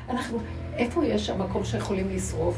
[0.10, 0.38] אנחנו,
[0.76, 2.58] איפה יש המקום שיכולים לשרוף?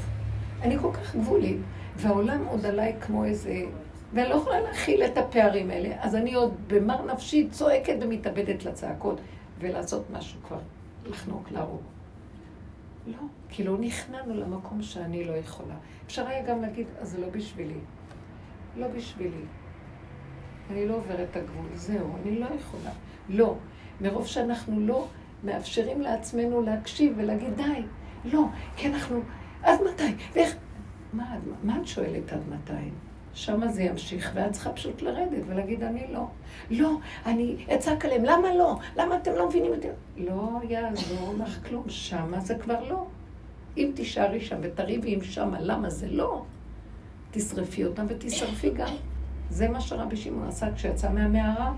[0.61, 1.57] אני כל כך גבולית,
[1.95, 3.65] והעולם עוד עליי כמו איזה...
[4.13, 9.21] ואני לא יכולה להכיל את הפערים האלה, אז אני עוד במר נפשי צועקת ומתאבדת לצעקות,
[9.59, 10.59] ולעשות משהו כבר,
[11.05, 11.81] לחנוק, להרוג.
[13.07, 13.17] לא,
[13.49, 15.75] כי לא נכנענו למקום שאני לא יכולה.
[16.05, 17.79] אפשר היה גם להגיד, אז זה לא בשבילי.
[18.77, 19.41] לא בשבילי.
[20.71, 22.91] אני לא עוברת את הגבול, זהו, אני לא יכולה.
[23.29, 23.55] לא.
[24.01, 25.07] מרוב שאנחנו לא
[25.43, 27.81] מאפשרים לעצמנו להקשיב ולהגיד, די,
[28.25, 29.21] לא, כי אנחנו,
[29.63, 30.13] עד מתי?
[30.33, 30.55] ואיך...
[31.13, 32.89] מה, מה את שואלת עד מתי?
[33.33, 36.27] שם זה ימשיך, ואת צריכה פשוט לרדת ולהגיד, אני לא.
[36.69, 38.77] לא, אני אצעק עליהם, למה לא?
[38.97, 39.93] למה אתם לא מבינים את זה?
[40.17, 43.05] לא יעזור לך כלום, שמה זה כבר לא.
[43.77, 46.43] אם תישארי שם ותריבי עם שמה, למה זה לא?
[47.31, 48.93] תשרפי אותם ותשרפי גם.
[49.49, 51.73] זה מה שרבי שמעון עשה כשיצא מהמערה.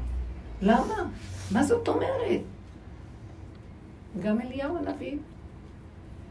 [0.62, 1.10] למה?
[1.52, 2.42] מה זאת אומרת?
[4.20, 5.18] גם אליהו הנביא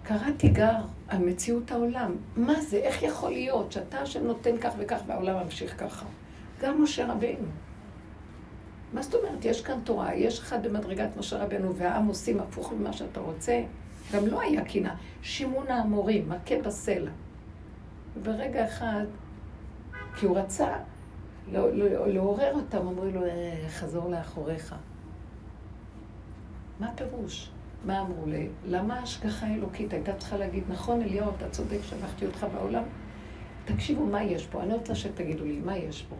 [0.02, 0.76] קרא תיגר
[1.08, 2.16] על מציאות העולם.
[2.36, 2.76] מה זה?
[2.76, 6.06] איך יכול להיות שאתה השם נותן כך וכך והעולם ממשיך ככה?
[6.60, 7.46] גם משה רבינו.
[8.92, 9.44] מה זאת אומרת?
[9.44, 13.62] יש כאן תורה, יש אחד במדרגת משה רבנו והעם עושים הפוך ממה שאתה רוצה.
[14.12, 14.94] גם לא היה קינה.
[15.22, 17.10] שימון האמורים, מכה בסלע.
[18.16, 19.04] וברגע אחד,
[20.16, 20.68] כי הוא רצה
[21.52, 24.74] לא, לא, לעורר אותם, אמרו לו, אה, חזור לאחוריך.
[26.80, 27.50] מה הפירוש?
[27.84, 28.48] מה אמרו לי?
[28.66, 32.82] למה ההשגחה האלוקית הייתה צריכה להגיד, נכון, אליהו, אתה צודק, שלחתי אותך בעולם?
[33.64, 34.62] תקשיבו, מה יש פה?
[34.62, 36.16] אני רוצה שתגידו לי, מה יש פה?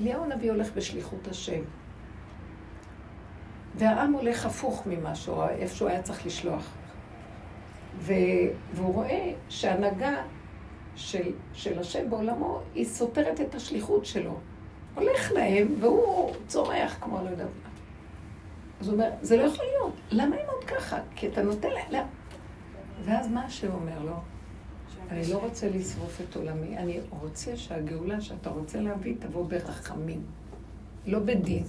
[0.00, 1.62] אליהו הנביא הולך בשליחות השם.
[3.74, 6.72] והעם הולך הפוך ממשהו, איפה שהוא היה צריך לשלוח.
[7.98, 8.12] ו...
[8.72, 10.22] והוא רואה שהנהגה
[10.94, 14.38] של, של השם בעולמו, היא סותרת את השליחות שלו.
[14.94, 17.70] הולך להם, והוא צורח כמו לא יודעת מה.
[18.80, 19.94] אז הוא אומר, זה לא יכול להיות.
[20.10, 20.98] למה הם עוד ככה?
[21.16, 21.92] כי אתה נותן להם...
[21.92, 21.98] לא.
[23.04, 24.16] ואז מה השם אומר לו?
[25.10, 30.22] אני לא רוצה לשרוף את עולמי, אני רוצה שהגאולה שאתה רוצה להביא תבוא ברחמים,
[31.06, 31.64] לא בדין.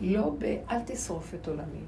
[0.00, 0.44] לא ב...
[0.70, 1.80] אל תשרוף את עולמי.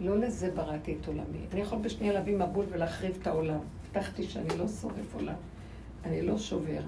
[0.00, 1.38] לא לזה בראתי את עולמי.
[1.52, 3.60] אני יכול בשנייה להביא מבול ולהחריב את העולם.
[3.84, 5.34] הבטחתי שאני לא שורף עולם,
[6.04, 6.80] אני לא שובר.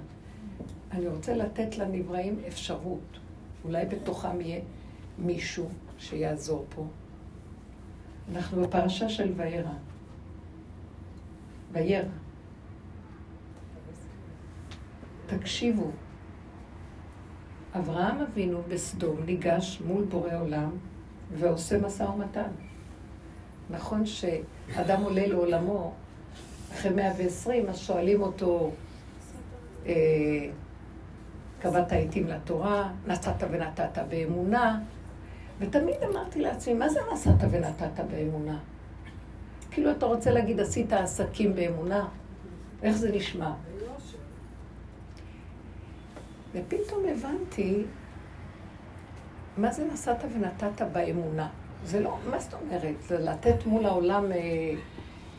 [0.93, 3.19] אני רוצה לתת לנבראים אפשרות.
[3.65, 4.61] אולי בתוכם יהיה
[5.19, 6.87] מישהו שיעזור פה.
[8.33, 9.73] אנחנו בפרשה של וירא.
[11.73, 12.09] וירא.
[15.27, 15.91] תקשיבו,
[17.79, 20.71] אברהם אבינו בסדום ניגש מול בורא עולם
[21.33, 22.51] ועושה משא ומתן.
[23.71, 25.93] נכון שאדם עולה לעולמו
[26.73, 28.71] אחרי 120, אז שואלים אותו,
[29.87, 30.51] אה,
[31.63, 34.81] קבעת העיתים לתורה, נסעת ונתת באמונה,
[35.59, 38.59] ותמיד אמרתי לעצמי, מה זה נסעת ונתת באמונה?
[39.71, 42.09] כאילו אתה רוצה להגיד, עשית עסקים באמונה?
[42.83, 43.53] איך זה נשמע?
[46.55, 47.85] ופתאום הבנתי
[49.57, 51.49] מה זה נסעת ונתת באמונה.
[51.85, 52.95] זה לא, מה זאת אומרת?
[53.07, 54.39] זה לתת מול העולם, אה,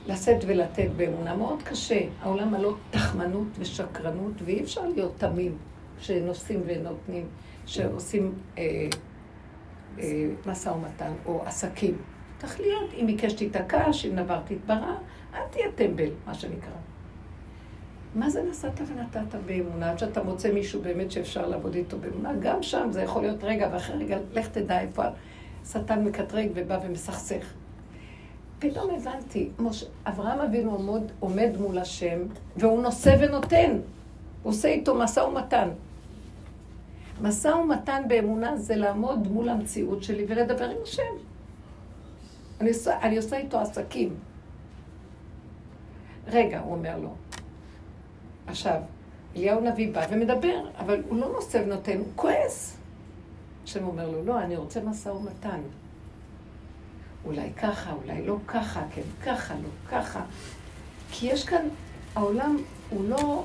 [0.05, 1.35] לשאת ולתת באמונה.
[1.35, 1.99] מאוד קשה.
[2.21, 5.57] העולם מלא תחמנות ושקרנות, ואי אפשר להיות תמים
[6.03, 7.27] שנושאים ונותנים,
[7.65, 8.87] שעושים אה,
[9.99, 11.97] אה, משא ומתן או עסקים.
[12.59, 14.95] להיות, אם ביקש תיתקע, שאם נבר תתברע,
[15.33, 16.71] אל תהיה טמבל, מה שנקרא.
[18.15, 19.91] מה זה נסעת ונתת באמונה?
[19.91, 23.69] עד שאתה מוצא מישהו באמת שאפשר לעבוד איתו באמונה, גם שם זה יכול להיות רגע,
[23.73, 25.03] ואחרי רגע, לך תדע איפה
[25.63, 27.53] השטן מקטרג ובא ומסכסך.
[28.59, 29.85] פתאום הבנתי, מוש...
[30.05, 32.19] אברהם אבינו עומד, עומד מול השם,
[32.57, 33.79] והוא נושא ונותן.
[34.43, 35.69] הוא עושה איתו משא ומתן.
[37.21, 41.13] משא ומתן באמונה זה לעמוד מול המציאות שלי ולדבר עם השם.
[42.61, 44.15] אני עושה, אני עושה איתו עסקים.
[46.27, 47.15] רגע, הוא אומר לו.
[48.47, 48.81] עכשיו,
[49.35, 52.77] אליהו נביא בא ומדבר, אבל הוא לא נושא ונותן, הוא כועס.
[53.63, 55.61] השם אומר לו, לא, אני רוצה משא ומתן.
[57.25, 60.21] אולי ככה, אולי לא ככה, כן ככה, לא ככה.
[61.11, 61.67] כי יש כאן,
[62.15, 62.57] העולם
[62.89, 63.43] הוא לא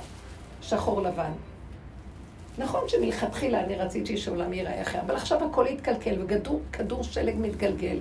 [0.61, 1.31] שחור לבן.
[2.59, 7.99] נכון שמלכתחילה אני רציתי שהעולם ייראה אחר, אבל עכשיו הכל התקלקל וכדור שלג מתגלגל.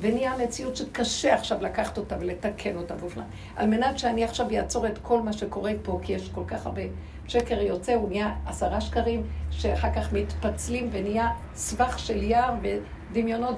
[0.00, 3.24] ונהיה מציאות שקשה עכשיו לקחת אותה ולתקן אותה ואופנה.
[3.56, 6.82] על מנת שאני עכשיו אעצור את כל מה שקורה פה, כי יש כל כך הרבה
[7.28, 13.56] שקר יוצא, הוא נהיה עשרה שקרים, שאחר כך מתפצלים ונהיה סבך של יער ודמיונות,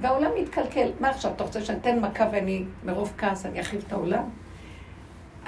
[0.00, 0.90] והעולם מתקלקל.
[1.00, 4.24] מה עכשיו, אתה רוצה שאני אתן מכה ואני, מרוב כעס, אני אחריב את העולם?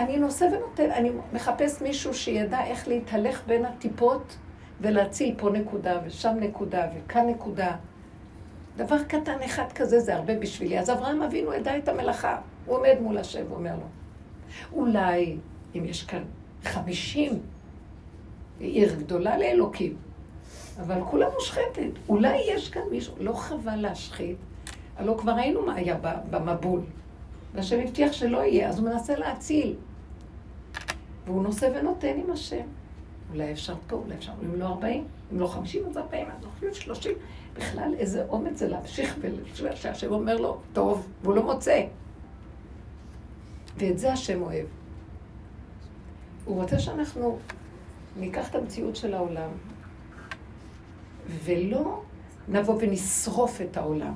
[0.01, 4.37] אני נושא ונותן, אני מחפש מישהו שידע איך להתהלך בין הטיפות
[4.81, 7.77] ולהציל פה נקודה ושם נקודה וכאן נקודה.
[8.77, 10.79] דבר קטן אחד כזה זה הרבה בשבילי.
[10.79, 12.41] אז אברהם אבינו ידע את המלאכה.
[12.67, 13.87] הוא עומד מול השם ואומר לו,
[14.73, 15.37] אולי,
[15.75, 16.23] אם יש כאן
[16.65, 17.39] חמישים,
[18.61, 19.97] עיר גדולה לאלוקים,
[20.81, 21.91] אבל כולה מושחתת.
[22.09, 24.37] אולי יש כאן מישהו, לא חבל להשחית,
[24.97, 25.97] הלוא כבר ראינו מה היה
[26.31, 26.81] במבול.
[27.55, 29.75] והשם הבטיח שלא יהיה, אז הוא מנסה להציל.
[31.31, 32.65] והוא נושא ונותן עם השם.
[33.31, 36.75] אולי אפשר פה, אולי אפשר, אם לא ארבעים, אם לא חמישים, אז ארבעים, אז אפילו
[36.75, 37.13] שלושים.
[37.57, 39.17] בכלל, איזה אומץ זה להמשיך
[39.75, 41.87] שהשם אומר לו, טוב, והוא לא מוצא.
[43.77, 44.67] ואת זה השם אוהב.
[46.45, 47.39] הוא רוצה שאנחנו
[48.17, 49.51] ניקח את המציאות של העולם,
[51.45, 52.03] ולא
[52.49, 54.15] נבוא ונשרוף את העולם.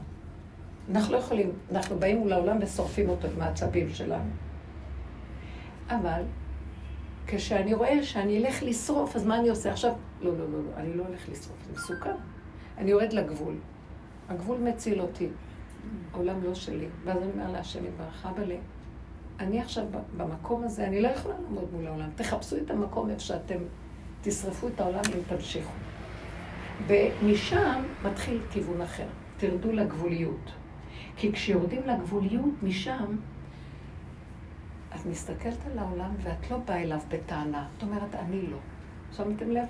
[0.91, 4.31] אנחנו לא יכולים, אנחנו באים מול העולם ושורפים אותו עם העצבים שלנו.
[5.89, 6.23] אבל
[7.27, 9.93] כשאני רואה שאני אלך לשרוף, אז מה אני עושה עכשיו?
[10.23, 12.15] לא, לא, לא, לא, אני לא הולך לשרוף, זה מסוכן.
[12.79, 13.55] אני יורד לגבול.
[14.29, 15.29] הגבול מציל אותי.
[16.13, 16.87] העולם לא שלי.
[17.05, 18.43] ואז אני אומר להשם יתברך, אבא
[19.41, 19.85] אני עכשיו
[20.17, 22.09] במקום הזה, אני לא יכולה לעמוד מול העולם.
[22.17, 23.59] תחפשו את המקום איפה שאתם
[24.23, 25.73] תשרפו את העולם אם תמשיכו.
[26.87, 29.07] ומשם מתחיל כיוון אחר.
[29.37, 30.51] תרדו לגבוליות.
[31.17, 33.17] כי כשיורדים לגבוליות, משם,
[35.07, 37.69] מסתכלת על העולם ואת לא באה אליו בטענה.
[37.79, 38.57] את אומרת, אני לא.
[39.17, 39.67] שמתם לב?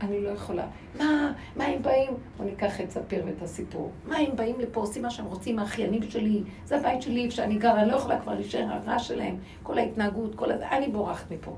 [0.00, 0.66] אני לא יכולה.
[0.98, 2.10] מה, מה הם באים?
[2.36, 3.90] בואו ניקח את ספיר ואת הסיפור.
[4.06, 7.82] מה הם באים לפה, עושים מה שהם רוצים, האחיינים שלי, זה הבית שלי שאני גרה,
[7.82, 11.56] אני לא יכולה כבר להישאר הרע שלהם, כל ההתנהגות, כל הזה, אני בורחת מפה.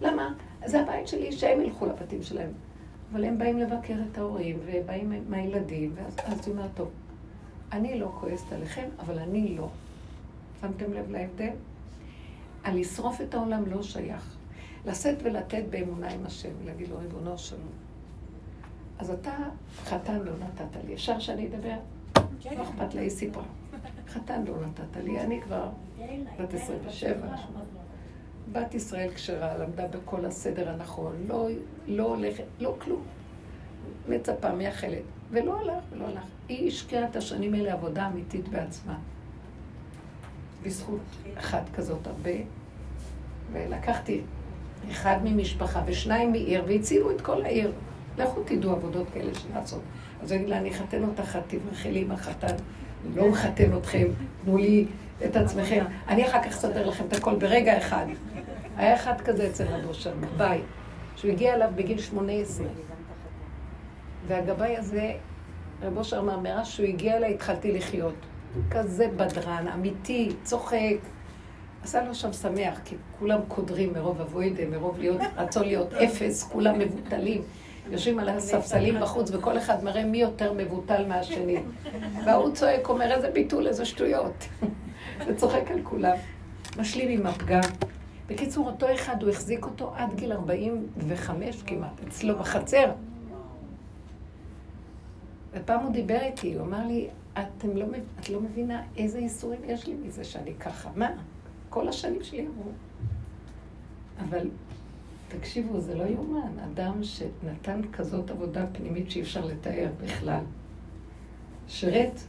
[0.00, 0.34] למה?
[0.64, 2.50] זה הבית שלי, שהם ילכו לבתים שלהם.
[3.12, 6.16] אבל הם באים לבקר את ההורים, ובאים עם הילדים, ואז
[6.46, 6.90] היא אומרת, טוב,
[7.72, 9.68] אני לא כועסת עליכם, אבל אני לא.
[10.60, 11.50] שמתם לב להבדל?
[12.64, 14.36] על לשרוף את העולם לא שייך.
[14.86, 17.68] לשאת ולתת באמונה עם השם, ולהגיד לו, ריבונו שלום.
[18.98, 19.36] אז אתה
[19.84, 20.94] חתן לא נתת לי.
[20.94, 21.76] אפשר שאני אדבר?
[22.40, 22.58] כן.
[22.58, 23.42] לא אכפת לה, היא סיפרה.
[24.08, 25.68] חתן לא נתת לי, אני כבר
[26.40, 27.36] בת 27.
[28.52, 31.48] בת ישראל כשרה, למדה בכל הסדר הנכון, לא,
[31.86, 33.02] לא הולכת, לא כלום.
[34.08, 35.02] מצפה, מייחלת.
[35.30, 36.22] ולא הלך, ולא הלך.
[36.48, 38.98] היא השקיעה את השנים האלה עבודה אמיתית בעצמה.
[40.62, 41.00] בזכות
[41.38, 42.30] אחת כזאת הרבה.
[43.52, 44.20] ולקחתי
[44.90, 47.72] אחד ממשפחה ושניים מעיר, והצילו את כל העיר.
[48.18, 49.80] לכו תדעו עבודות כאלה שנעשות.
[50.22, 52.54] אז אני לה, אני אחתן אותך, תברכי לי עם החתן.
[53.14, 54.06] לא מחתן אתכם,
[54.44, 54.86] תנו לי
[55.24, 55.84] את עצמכם.
[56.08, 58.06] אני אחר כך אסדר לכם את הכל ברגע אחד.
[58.76, 60.60] היה אחד כזה אצל רבו שם, ביי,
[61.16, 62.66] שהוא הגיע אליו בגיל 18.
[64.26, 65.12] והגבאי הזה,
[65.82, 68.14] רבו שם אמר, מאז שהוא הגיע אליי התחלתי לחיות.
[68.70, 70.96] כזה בדרן, אמיתי, צוחק.
[71.82, 76.78] עשה לו שם שמח, כי כולם קודרים מרוב אבוידה, מרוב להיות, רצון להיות אפס, כולם
[76.78, 77.42] מבוטלים.
[77.90, 81.56] יושבים על הספסלים בחוץ, וכל אחד מראה מי יותר מבוטל מהשני.
[82.24, 84.44] וההוא צועק, אומר, איזה ביטול, איזה שטויות.
[85.26, 86.16] וצוחק על כולם.
[86.78, 87.60] משלים עם הפגם.
[88.28, 92.90] בקיצור, אותו אחד, הוא החזיק אותו עד גיל 45 כמעט, אצלו בחצר.
[95.52, 97.86] ופעם הוא דיבר איתי, הוא אמר לי, אתם לא,
[98.20, 100.90] את לא מבינה איזה ייסורים יש לי מזה שאני ככה.
[100.96, 101.10] מה?
[101.68, 102.70] כל השנים שלי אמרו.
[104.18, 104.50] אבל
[105.28, 106.58] תקשיבו, זה לא יאומן.
[106.58, 110.44] אדם שנתן כזאת עבודה פנימית שאי אפשר לתאר בכלל.
[111.68, 112.20] שירת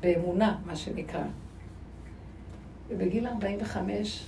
[0.00, 1.24] באמונה, מה שנקרא.
[2.88, 4.26] ובגיל 45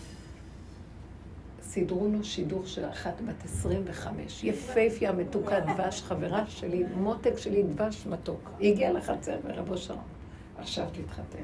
[1.72, 8.06] סידרו לו שידוך של אחת בת 25, יפייפיה, מתוקה, דבש, חברה שלי, מותק שלי, דבש
[8.06, 8.50] מתוק.
[8.58, 9.94] היא הגיעה לחצר ורבו שם,
[10.58, 11.42] עכשיו תתחתן.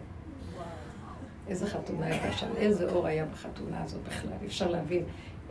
[1.48, 5.02] איזה חתונה הייתה שם, איזה אור היה בחתונה הזאת בכלל, אי אפשר להבין.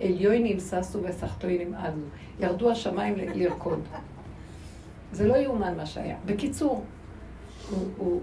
[0.02, 2.02] עליונים ששו וסחטוינים עלו,
[2.40, 3.80] ירדו השמיים לרקוד.
[5.12, 6.18] זה לא יאומן מה שהיה.
[6.26, 6.84] בקיצור,
[7.70, 8.22] הוא, הוא,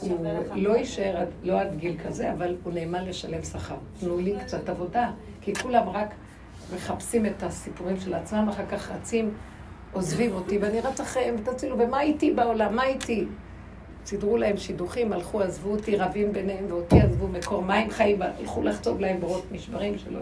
[0.00, 3.74] הוא לא יישאר לא עד גיל כזה, אבל הוא נאמן לשלם שכר.
[4.00, 6.14] תנו לי קצת עבודה, כי כולם רק
[6.74, 9.30] מחפשים את הסיפורים של עצמם, אחר כך רצים,
[9.92, 12.76] עוזבים אותי, ואני רץ אחריהם, ותצילו, ומה איתי בעולם?
[12.76, 13.26] מה איתי?
[14.06, 19.00] סידרו להם שידוכים, הלכו, עזבו אותי, רבים ביניהם, ואותי עזבו מקור מים חיים, הלכו לחצוב
[19.00, 20.20] להם בורות נשברים שלא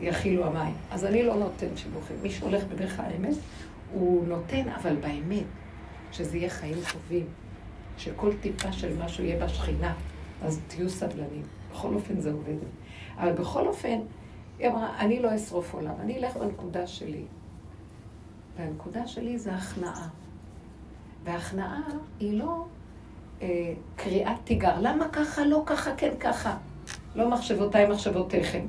[0.00, 0.74] יכילו המים.
[0.90, 2.16] אז אני לא נותן שידוכים.
[2.22, 3.34] מי שהולך בדרך האמת,
[3.92, 5.44] הוא נותן, אבל באמת,
[6.12, 7.26] שזה יהיה חיים טובים,
[7.96, 9.94] שכל טיפה של משהו יהיה בשכינה,
[10.42, 11.42] אז תהיו סבלנים.
[11.72, 12.54] בכל אופן זה עובד.
[13.16, 13.98] אבל בכל אופן,
[14.58, 17.24] היא אמרה, אני לא אשרוף עולם, אני אלך בנקודה שלי.
[18.56, 20.08] והנקודה שלי זה הכנעה.
[21.24, 21.82] והכנעה
[22.20, 22.64] היא לא
[23.42, 24.80] אה, קריאת תיגר.
[24.80, 26.56] למה ככה, לא ככה, כן ככה?
[27.14, 28.66] לא מחשבותיי, מחשבותיכם.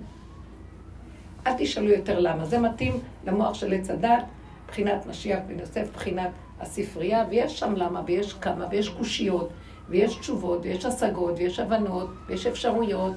[1.47, 2.45] אל תשאלו יותר למה.
[2.45, 4.23] זה מתאים למוח של עץ הדת,
[4.67, 6.29] בחינת משיח בן יוסף, בחינת
[6.61, 9.49] הספרייה, ויש שם למה, ויש כמה, ויש קושיות,
[9.89, 13.13] ויש תשובות, ויש השגות, ויש הבנות, ויש אפשרויות,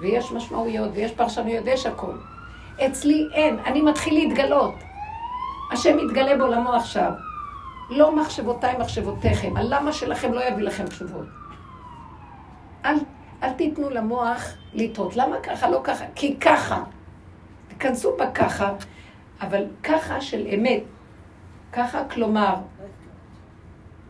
[0.00, 2.12] ויש משמעויות, ויש פרשנויות, ויש הכל.
[2.86, 4.74] אצלי אין, אני מתחיל להתגלות.
[5.72, 7.12] השם יתגלה בעולמו עכשיו.
[7.90, 11.26] לא מחשבותיי מחשבותיכם, הלמה שלכם לא יביא לכם תשובות.
[12.84, 12.94] אל,
[13.42, 15.16] אל תיתנו למוח לטעות.
[15.16, 16.04] למה ככה, לא ככה?
[16.14, 16.82] כי ככה.
[17.68, 18.72] תיכנסו בככה,
[19.40, 20.82] אבל ככה של אמת.
[21.74, 22.54] ככה, כלומר,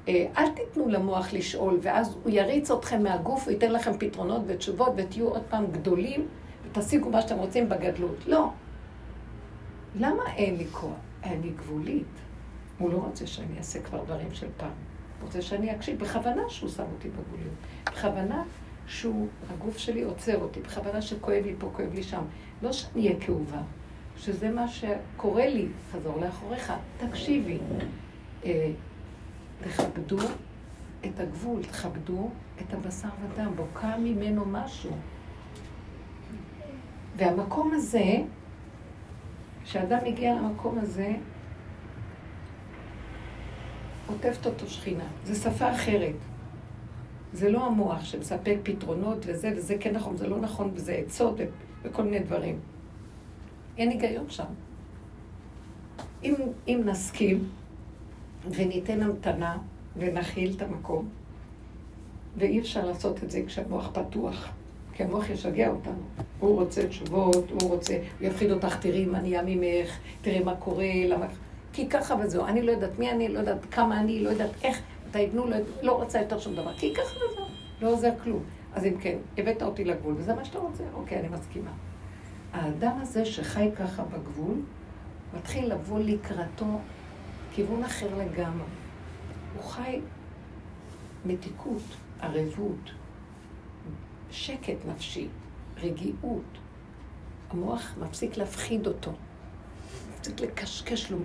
[0.09, 5.29] אה, אל תיתנו למוח לשאול, ואז הוא יריץ אתכם מהגוף, וייתן לכם פתרונות ותשובות, ותהיו
[5.29, 6.27] עוד פעם גדולים,
[6.65, 8.27] ותשיגו מה שאתם רוצים בגדלות.
[8.27, 8.51] לא.
[9.95, 10.93] למה אין לי כוח?
[11.23, 12.07] אני גבולית.
[12.79, 14.69] הוא לא רוצה שאני אעשה כבר דברים של פעם.
[14.69, 17.55] הוא רוצה שאני אקשיב, בכוונה שהוא שם אותי בגבוליות.
[17.87, 18.43] בכוונה
[18.87, 22.23] שהוא, הגוף שלי עוצר אותי, בכוונה שכואב לי פה, כואב לי שם.
[22.63, 23.63] לא שאני אהיה כאובה,
[24.25, 27.59] שזה מה שקורה לי, חזור לאחוריך, תקשיבי.
[28.45, 28.71] אה,
[29.61, 30.19] תכבדו
[31.05, 34.91] את הגבול, תכבדו את הבשר ודם, בוקע ממנו משהו.
[37.17, 38.15] והמקום הזה,
[39.65, 41.13] כשאדם מגיע למקום הזה,
[44.07, 45.05] עוטפת אותו שכינה.
[45.25, 46.17] זו שפה אחרת.
[47.33, 51.37] זה לא המוח שמספק פתרונות וזה, וזה כן נכון, זה לא נכון, וזה עצות
[51.83, 52.61] וכל מיני דברים.
[53.79, 54.45] אין היגיון שם.
[56.25, 56.35] אם,
[56.69, 57.49] אם נסכים
[58.51, 59.57] וניתן המתנה
[59.97, 61.09] ונכיל את המקום,
[62.37, 64.49] ואי אפשר לעשות את זה כשהמוח פתוח,
[64.93, 66.03] כי המוח ישגע אותנו.
[66.41, 70.87] הוא רוצה תשובות, הוא רוצה, הוא יפחיד אותך, תראי מה נהיה ממך, תראי מה קורה,
[71.09, 71.27] למה...
[71.73, 74.81] כי ככה וזהו, אני לא יודעת מי אני, לא יודעת כמה אני, לא יודעת איך,
[75.11, 77.45] אתה יבנו, לא, לא רוצה יותר שום דבר, כי ככה וזהו,
[77.83, 78.43] לא עוזר כלום.
[78.75, 81.71] אז אם כן, הבאת אותי לגבול, וזה מה שאתה רוצה, אוקיי, אני מסכימה.
[82.55, 84.57] האדם הזה שחי ככה בגבול,
[85.37, 86.79] מתחיל לבוא לקראתו
[87.53, 88.67] כיוון אחר לגמרי.
[89.55, 90.01] הוא חי
[91.25, 91.83] מתיקות,
[92.21, 92.91] ערבות,
[94.31, 95.29] שקט נפשי,
[95.77, 96.59] רגיעות.
[97.51, 99.13] המוח מפסיק להפחיד אותו.
[100.19, 101.19] מפסיק לקשקש לו,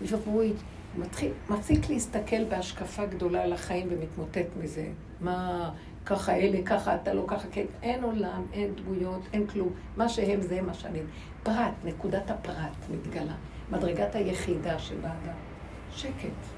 [0.00, 0.52] מבואי,
[0.98, 4.88] מתחיל, מפסיק להסתכל בהשקפה גדולה על החיים ומתמוטט מזה.
[5.20, 5.70] מה,
[6.06, 7.64] ככה אלה, ככה אתה לא ככה, כן.
[7.82, 9.72] אין עולם, אין דמויות, אין כלום.
[9.96, 11.00] מה שהם זה מה שאני...
[11.42, 13.34] פרט, נקודת הפרט מתגלה.
[13.70, 15.36] מדרגת היחידה של האדם.
[15.90, 16.56] שקט.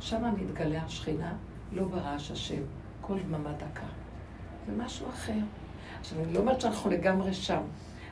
[0.00, 1.32] שם מתגלה השכינה,
[1.72, 2.62] לא ברעש השם,
[3.00, 3.86] כל דממה דקה.
[4.66, 5.32] זה משהו אחר.
[6.00, 7.62] עכשיו, אני לא אומרת שאנחנו לגמרי שם,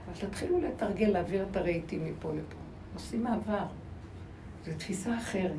[0.07, 2.57] אבל תתחילו לתרגל, להעביר את הרהיטים מפה לפה.
[2.95, 3.66] עושים מעבר.
[4.64, 5.51] זו תפיסה אחרת.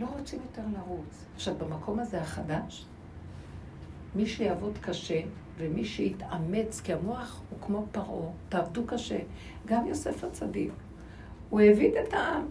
[0.00, 1.24] לא רוצים יותר לרוץ.
[1.34, 2.86] עכשיו, במקום הזה החדש,
[4.16, 5.20] מי שיעבוד קשה
[5.58, 9.18] ומי שיתאמץ, כי המוח הוא כמו פרעה, תעבדו קשה.
[9.66, 10.72] גם יוסף הצדיק.
[11.50, 12.46] הוא העביד את העם.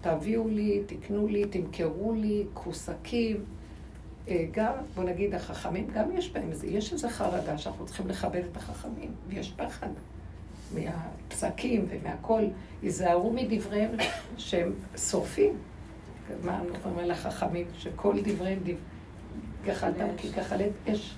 [0.00, 3.44] תביאו לי, תקנו לי, תמכרו לי, קחו שקים.
[4.28, 8.42] אה, גם, בוא נגיד, החכמים, גם יש בהם איזה, יש איזו חרדה שאנחנו צריכים לכבד
[8.52, 9.88] את החכמים, ויש פחד
[10.74, 12.42] מהפסקים ומהכל.
[12.82, 13.90] היזהרו מדבריהם
[14.36, 15.56] שהם שורפים.
[16.44, 17.66] מה אנחנו אומרים על החכמים?
[17.78, 18.74] שכל דבריהם דב...
[19.64, 21.14] גחלתם כי גחלת אש.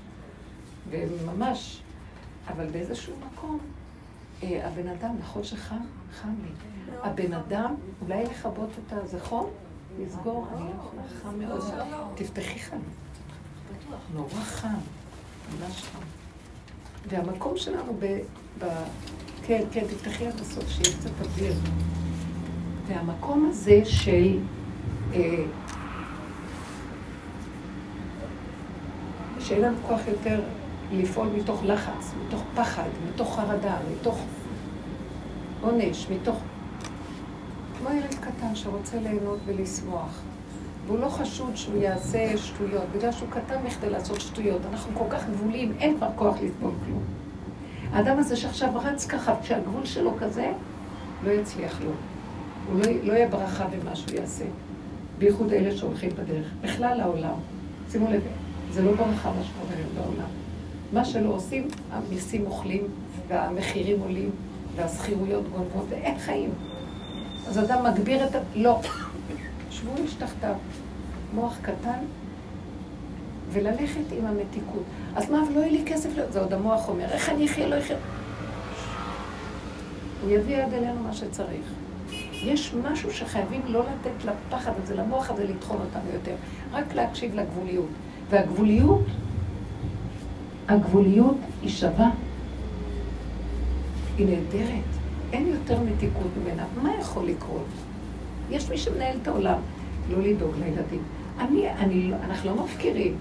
[0.91, 1.83] וממש,
[2.49, 3.59] אבל באיזשהו מקום,
[4.43, 5.77] אה, הבן אדם, נכון שחם?
[6.21, 6.51] חם לי.
[7.03, 9.51] הבן אדם, אולי לכבות את הזכור?
[9.99, 12.15] לסגור, אני לא יכולה, חם מאוד.
[12.15, 12.77] תפתחי חם.
[14.15, 15.99] נורא חם, ממש חם.
[17.09, 18.19] והמקום שלנו ב...
[18.59, 18.65] ב...
[19.43, 21.55] כן, כן, תפתחי עד הסוף, שיהיה קצת אוויר.
[22.87, 24.39] והמקום הזה של...
[25.13, 25.45] אה,
[29.51, 30.41] שאין לנו כוח יותר
[30.93, 34.19] לפעול מתוך לחץ, מתוך פחד, מתוך חרדה, מתוך
[35.61, 36.37] עונש, מתוך
[37.79, 40.23] כמו ילד קטן שרוצה ליהנות ולשמוח.
[40.87, 44.61] והוא לא חשוד שהוא יעשה שטויות, בגלל שהוא קטן מכדי לעשות שטויות.
[44.73, 47.03] אנחנו כל כך גבולים, אין כבר כוח לסבול כלום.
[47.93, 50.53] האדם הזה שעכשיו רץ ככה, כשהגבול שלו כזה,
[51.25, 51.91] לא יצליח לו.
[52.67, 54.45] הוא לא, לא יהיה ברכה במה שהוא יעשה.
[55.19, 56.47] בייחוד אלה שהולכים בדרך.
[56.61, 57.35] בכלל העולם.
[57.91, 58.21] שימו לב,
[58.73, 60.29] זה לא ברכה מה שקורה היום בעולם.
[60.93, 62.85] מה שלא עושים, המיסים אוכלים,
[63.29, 64.31] והמחירים עולים,
[64.77, 66.51] והשכירויות גונבות, ואין חיים.
[67.49, 68.39] אז אדם מגביר את ה...
[68.55, 68.81] לא.
[69.71, 70.55] שבו איש תחתיו.
[71.35, 71.99] מוח קטן,
[73.53, 74.83] וללכת עם המתיקות.
[75.17, 77.79] אז מה, אבל לא יהיה לי כסף, זה עוד המוח אומר, איך אני אחיה, לא
[77.79, 77.97] אחיה.
[80.23, 81.65] הוא יביא עד אלינו מה שצריך.
[82.33, 86.35] יש משהו שחייבים לא לתת לפחד הזה, למוח הזה, לטחון אותנו יותר.
[86.73, 87.89] רק להקשיב לגבוליות.
[88.31, 89.05] והגבוליות,
[90.69, 92.11] הגבוליות היא שווה.
[94.17, 94.85] היא נהדרת.
[95.33, 96.65] אין יותר מתיקות ממנה.
[96.83, 97.67] מה יכול לקרות?
[98.51, 99.59] יש מי שמנהל את העולם,
[100.11, 101.03] לא לדאוג לילדים.
[101.39, 103.17] אני, אני, אנחנו לא מפקירים.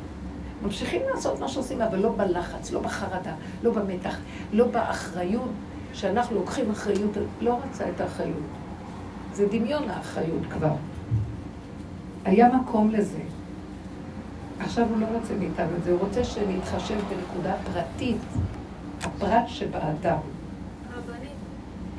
[0.63, 3.33] ממשיכים לעשות מה שעושים, אבל לא בלחץ, לא בחרדה,
[3.63, 4.17] לא במתח,
[4.53, 5.49] לא באחריות,
[5.93, 8.43] שאנחנו לוקחים אחריות, לא רצה את האחריות.
[9.33, 10.73] זה דמיון האחריות כבר.
[12.25, 13.19] היה מקום לזה.
[14.59, 18.17] עכשיו הוא לא רוצה מאיתנו את זה, הוא רוצה שנתחשב בנקודה פרטית,
[19.01, 20.17] הפרט שבאדם.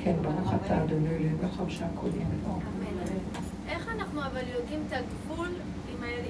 [0.04, 2.12] כן, ברוך אתה אדוני אלוהים וחמשה קודם.
[2.12, 3.18] אמן.
[3.68, 5.48] איך אנחנו אבל יודעים את הגבול?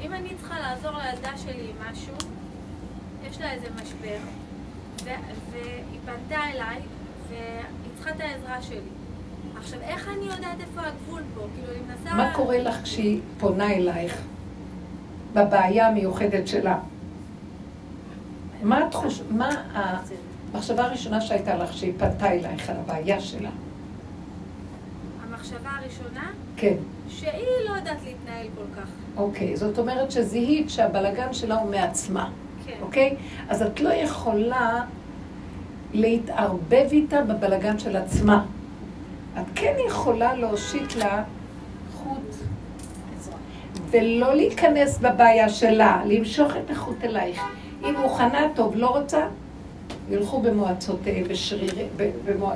[0.03, 2.15] אם אני צריכה לעזור לילדה שלי עם משהו,
[3.29, 4.17] יש לה איזה משבר,
[5.53, 6.81] והיא פנתה אליי,
[7.29, 8.81] והיא צריכה את העזרה שלי.
[9.59, 11.47] עכשיו, איך אני יודעת איפה הגבול פה?
[11.55, 12.15] כאילו, אני מנסה...
[12.17, 14.23] מה קורה לך כשהיא פונה אלייך
[15.35, 16.79] בבעיה המיוחדת שלה?
[18.63, 19.23] מה התחוש...
[19.31, 23.51] מה המחשבה הראשונה שהייתה לך כשהיא פנתה אלייך על הבעיה שלה?
[25.23, 26.77] המחשבה הראשונה, כן,
[27.09, 28.89] שהיא לא יודעת להתנהל כל כך.
[29.17, 29.57] אוקיי.
[29.57, 32.31] זאת אומרת שזיהית שהבלגן שלה הוא מעצמה,
[32.67, 32.77] כן.
[32.83, 33.17] אוקיי?
[33.49, 34.85] אז את לא יכולה
[35.93, 38.45] להתערבב איתה בבלגן של עצמה.
[39.41, 41.23] את כן יכולה להושיט לה
[43.91, 47.41] ולא להיכנס בבעיה שלה, למשוך את החוט אלייך.
[47.85, 49.27] היא מוכנה, טוב, לא רוצה,
[50.11, 51.85] ילכו במועצותיהם, בשרירי...
[51.97, 52.55] ב- במוע...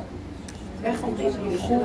[0.84, 1.30] איך אומרים?
[1.50, 1.82] ילכו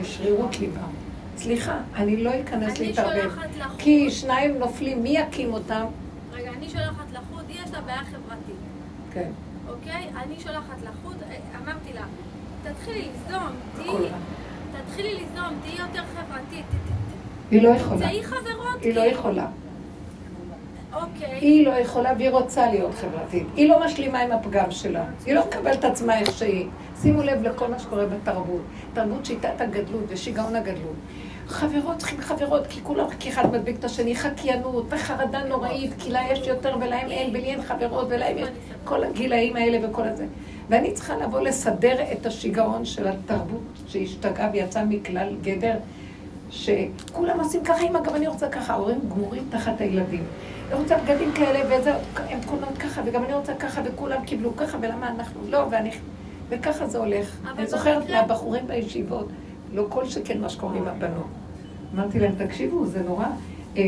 [0.00, 0.80] בשרירות ליבם.
[1.36, 3.30] סליחה, אני לא אכנס להתערבב.
[3.78, 5.84] כי שניים נופלים, מי יקים אותם?
[6.32, 8.56] רגע, אני שולחת לחוט, יש לה בעיה חברתית.
[9.12, 9.30] כן.
[9.68, 10.08] אוקיי?
[10.24, 12.04] אני שולחת לחוט, אה, אמרתי לה,
[12.62, 14.10] תתחילי ליזום, תהיי.
[14.82, 16.64] תתחילי ליזום, תהיי יותר חברתית,
[17.50, 18.00] היא לא יכולה.
[18.00, 19.12] תמצאי חברות, היא לא כאילו.
[19.12, 19.46] יכולה.
[20.94, 23.46] אוקיי, היא לא יכולה והיא רוצה להיות חברתית.
[23.56, 25.04] היא לא משלימה עם הפגם שלה.
[25.26, 26.66] היא לא מקבלת עצמה איך שהיא.
[27.02, 28.60] שימו לב לכל מה שקורה בתרבות.
[28.94, 30.94] תרבות שיטת הגדלות ושיגעון הגדלות.
[31.48, 36.20] חברות צריכים חברות, כי כולם רק אחד מדביק את השני, חקיינות וחרדה נוראית, כי לה
[36.32, 38.48] יש יותר ולהם אין, ולי אין חברות ולהם יש
[38.84, 40.26] כל הגילאים האלה וכל הזה.
[40.68, 45.76] ואני צריכה לבוא לסדר את השיגעון של התרבות שהשתגעה ויצאה מכלל גדר,
[46.50, 50.22] שכולם עושים ככה, אמא, גם אני רוצה ככה, ההורים גמורים תחת הילדים.
[50.68, 54.78] אני רוצה בגדים כאלה, וזה, הם כולם ככה, וגם אני רוצה ככה, וכולם קיבלו ככה,
[54.80, 55.90] ולמה אנחנו לא, ואני...
[56.48, 57.36] וככה זה הולך.
[57.56, 59.28] אני זוכרת מהבחורים בישיבות,
[59.72, 61.26] לא כל שכן מה שקורה עם הבנות.
[61.94, 63.26] אמרתי להם, תקשיבו, זה נורא
[63.76, 63.82] אה,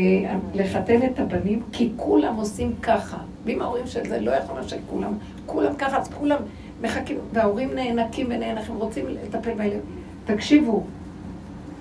[0.53, 3.17] לחתן את הבנים, כי כולם עושים ככה.
[3.45, 5.13] ואם ההורים של זה לא יכולים שכולם,
[5.45, 6.37] כולם ככה, אז כולם
[6.81, 9.81] מחכים, וההורים נאנקים ונאנחים, רוצים לטפל בילדים.
[10.25, 10.83] תקשיבו,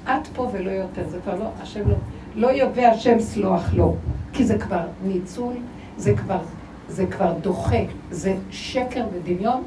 [0.05, 1.97] את פה ולא יותר, זה כבר לא, השם לא,
[2.34, 3.97] לא יובא השם סלוח לו,
[4.32, 5.55] כי זה כבר ניצול,
[5.97, 6.40] זה כבר,
[6.88, 9.62] זה כבר דוחה, זה שקר ודמיון,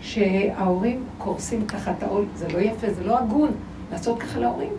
[0.00, 3.50] שההורים קורסים תחת העול, זה לא יפה, זה לא הגון
[3.92, 4.72] לעשות ככה להורים.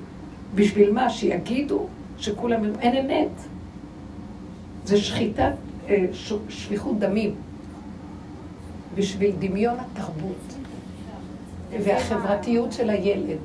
[0.56, 1.10] בשביל מה?
[1.10, 1.86] שיגידו
[2.18, 3.30] שכולם, אין אמת.
[4.86, 5.54] זה שחיטת,
[5.90, 6.06] אה,
[6.50, 7.36] שפיכות דמים.
[8.96, 10.56] בשביל דמיון התרבות
[11.84, 13.38] והחברתיות של הילד.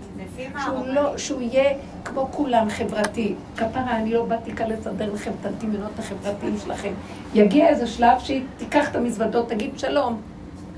[0.64, 0.86] שהוא?
[0.86, 1.74] לא, שהוא יהיה
[2.04, 3.34] כמו כולם חברתי.
[3.56, 6.92] כפרה, אני לא באתי כאן לסדר לכם את הדמיונות החברתיים שלכם.
[7.34, 10.20] יגיע איזה שלב שהיא תיקח את המזוודות, תגיד שלום.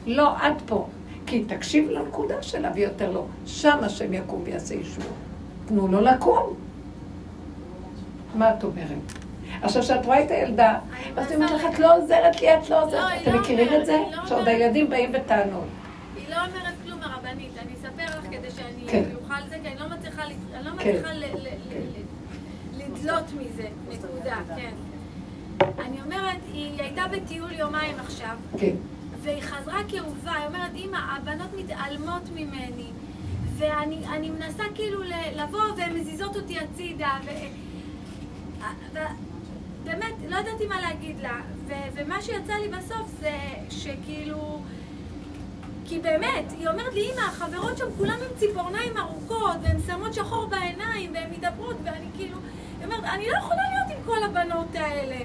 [0.07, 0.87] לא, עד פה.
[1.27, 3.25] כי תקשיב לנקודה שלה ויותר לא.
[3.47, 5.05] שם השם יקום ויעשה ישוע.
[5.67, 6.55] תנו לו לקום.
[8.35, 9.22] מה את אומרת?
[9.63, 10.79] עכשיו, כשאת רואה את הילדה,
[11.17, 13.13] אז היא אומרת לך, את לא עוזרת לי, את לא עוזרת.
[13.13, 13.99] היא אתם לא מכירים את זה?
[14.17, 14.49] לא שעוד.
[14.49, 15.65] הילדים באים בטענות.
[16.17, 19.03] היא לא אומרת כלום הרבנית, אני אספר לך כדי שאני כן.
[19.23, 20.23] אוכל זה, כי אני לא מצליחה,
[20.65, 20.97] לא כן.
[22.77, 24.73] לדלות מזה, נקודה, כן.
[25.79, 28.75] אני אומרת, היא הייתה בטיול יומיים עכשיו, כן.
[29.23, 32.87] והיא חזרה כאובה, היא אומרת, אמא, הבנות מתעלמות ממני,
[33.57, 35.03] ואני אני מנסה כאילו
[35.37, 37.31] לבוא והן מזיזות אותי הצידה, ו...
[39.85, 41.73] באמת, לא ידעתי מה להגיד לה, ו...
[41.95, 43.39] ומה שיצא לי בסוף זה
[43.71, 44.61] שכאילו...
[45.85, 50.47] כי באמת, היא אומרת לי, אמא, החברות שם כולן עם ציפורניים ארוכות, והן שמות שחור
[50.47, 52.37] בעיניים, והן מדברות, ואני כאילו...
[52.79, 55.17] היא אומרת, אני לא יכולה להיות עם כל הבנות האלה.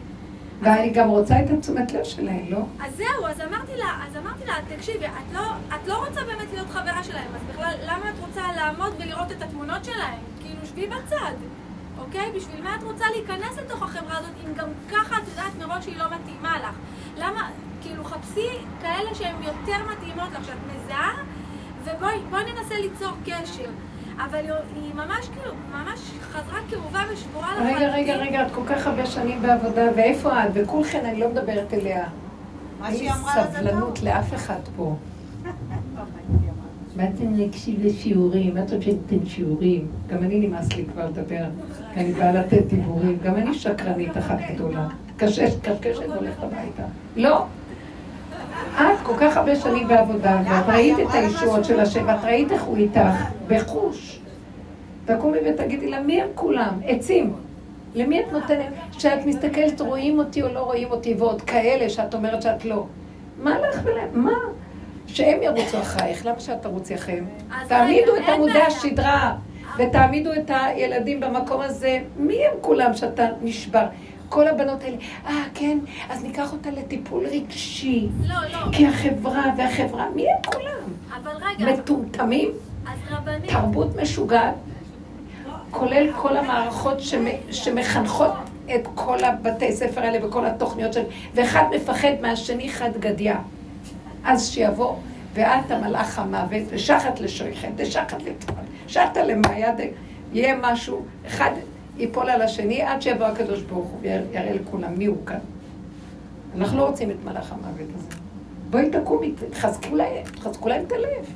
[0.62, 2.60] ואני גם רוצה את התשומת לב שלהן, לא?
[2.80, 5.42] אז זהו, אז אמרתי לה, אז אמרתי לה, תקשיבי, את לא,
[5.76, 9.42] את לא רוצה באמת להיות חברה שלהם, אז בכלל, למה את רוצה לעמוד ולראות את
[9.42, 10.20] התמונות שלהם?
[10.42, 11.34] כאילו, שבי בצד,
[12.00, 12.32] אוקיי?
[12.36, 15.98] בשביל מה את רוצה להיכנס לתוך החברה הזאת, אם גם ככה את יודעת מראש שהיא
[15.98, 16.76] לא מתאימה לך?
[17.18, 17.50] למה,
[17.82, 18.50] כאילו, חפשי
[18.82, 21.12] כאלה שהן יותר מתאימות לך, שאת מזהה,
[21.84, 23.70] ובואי בואי ננסה ליצור קשר.
[24.18, 24.46] אבל
[24.76, 27.76] היא, ממש כאילו, ממש חזרה כאובה ושבורה לחלוטין.
[27.78, 30.50] רגע, רגע, רגע, את כל כך הרבה שנים בעבודה, ואיפה את?
[30.54, 32.04] וכולכן, אני לא מדברת אליה.
[32.80, 34.06] מה אין שהיא אמרה לה זה סבלנות טוב.
[34.06, 34.96] לאף אחד פה.
[36.98, 39.88] באתם להקשיב לשיעורים, את שאתם שיעורים?
[40.08, 41.44] גם אני נמאס לי כבר לדבר,
[41.94, 43.18] כי אני באה לתת דיבורים.
[43.24, 44.88] גם אני שקרנית אחת גדולה.
[45.18, 46.84] קשה, קשקשת והולכת הביתה.
[47.16, 47.44] לא.
[48.76, 52.64] את כל כך הרבה שנים בעבודה, ואת ראית את הישועות של השם, ואת ראית איך
[52.64, 54.20] הוא איתך, בחוש.
[55.06, 56.74] תקומי ותגידי לה, מי הם כולם?
[56.86, 57.34] עצים.
[57.96, 58.74] למי את נותנת?
[58.98, 62.86] כשאת מסתכלת, רואים אותי או לא רואים אותי, ועוד כאלה שאת אומרת שאת לא.
[63.44, 64.10] מה לך ולהם?
[64.14, 64.32] מה?
[65.08, 67.26] שהם ירוצו אחרייך, למה שאת תרוצי אחריהם?
[67.68, 68.62] תעמידו את עמודי.
[68.62, 69.34] השדרה,
[69.78, 72.00] ותעמידו את הילדים במקום הזה.
[72.18, 73.86] מי הם כולם שאתה נשבר?
[74.30, 74.96] כל הבנות האלה,
[75.28, 75.78] אה, כן,
[76.10, 78.08] אז ניקח אותה לטיפול רגשי.
[78.28, 78.58] לא, לא.
[78.72, 80.94] כי החברה והחברה, מי הם כולם?
[81.24, 82.52] אבל רגע, מטומטמים?
[82.88, 84.54] אז רבנית, תרבות משוגעת,
[85.72, 88.32] כולל כל המערכות שמ- שמחנכות
[88.76, 91.04] את כל הבתי ספר האלה וכל התוכניות של...
[91.36, 93.34] ואחד מפחד מהשני חד גדיא.
[94.28, 94.96] אז שיבוא,
[95.34, 99.76] ואת המלאך המוות, ושחת לשויכם, דשחת לטבע, שחת למעיד,
[100.34, 101.52] יהיה משהו, אחד
[101.98, 105.40] ייפול על השני עד שיבוא הקדוש ברוך הוא ויראה לכולם מי הוא כאן.
[106.58, 108.08] אנחנו לא רוצים את מלאך המוות הזה.
[108.70, 111.34] בואי תקומי, תחזקו להם, תחזקו להם את הלב.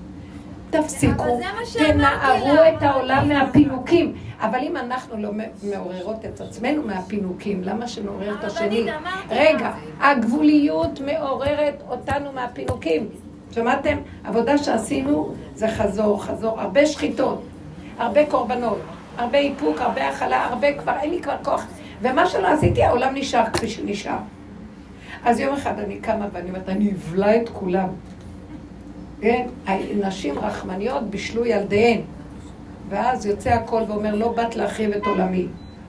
[0.72, 1.40] תפסיקו,
[1.74, 2.54] תנערו.
[2.78, 4.14] את העולם מהפינוקים.
[4.40, 5.30] אבל אם אנחנו לא
[5.64, 8.86] מעוררות את עצמנו מהפינוקים, למה שנעורר את השני?
[9.30, 9.72] רגע.
[10.02, 13.10] הגבוליות מעוררת אותנו מהפינוקים.
[13.52, 13.98] שמעתם?
[14.24, 17.44] עבודה שעשינו זה חזור, חזור, הרבה שחיטות,
[17.98, 18.80] הרבה קורבנות,
[19.18, 21.68] הרבה איפוק, הרבה הכלה, הרבה כבר, אין לי כבר כוח.
[22.02, 24.18] ומה שלא עשיתי, העולם נשאר כפי שנשאר.
[25.26, 27.88] אז יום אחד אני קמה ואני אומרת, אני אבלע את כולם.
[29.22, 29.48] כן?
[29.96, 32.02] נשים רחמניות בישלו ילדיהן.
[32.90, 35.48] ואז יוצא הקול ואומר, לא באת להחריב את עולמי.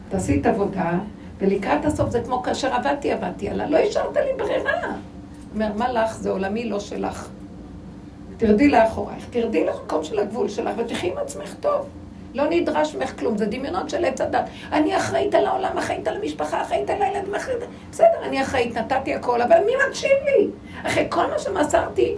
[0.09, 0.91] תעשי את עבודה,
[1.39, 3.67] ולקראת הסוף זה כמו כאשר עבדתי, עבדתי עלה.
[3.67, 4.73] לא השארת לי ברירה.
[5.55, 6.17] אומר, מה לך?
[6.17, 7.29] זה עולמי לא שלך.
[8.37, 11.87] תרדי לאחורייך, תרדי למקום של הגבול שלך ותחי עם עצמך טוב.
[12.35, 14.45] לא נדרש ממך כלום, זה דמיונות של עץ הדת.
[14.73, 17.59] אני אחראית על העולם, אחראית על המשפחה, אחראית על הילדים, אחראית...
[17.91, 20.49] בסדר, אני אחראית, נתתי הכל, אבל מי מקשיב לי?
[20.83, 22.15] אחרי כל מה שמסרתי,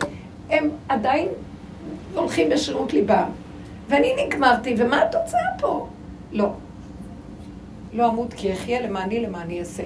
[0.50, 1.28] הם עדיין
[2.14, 3.28] הולכים בשירות ליבם.
[3.88, 5.88] ואני נגמרתי, ומה התוצאה פה?
[6.32, 6.52] לא.
[7.92, 9.82] לא אמות כי אחיה למעני למעני אעשה.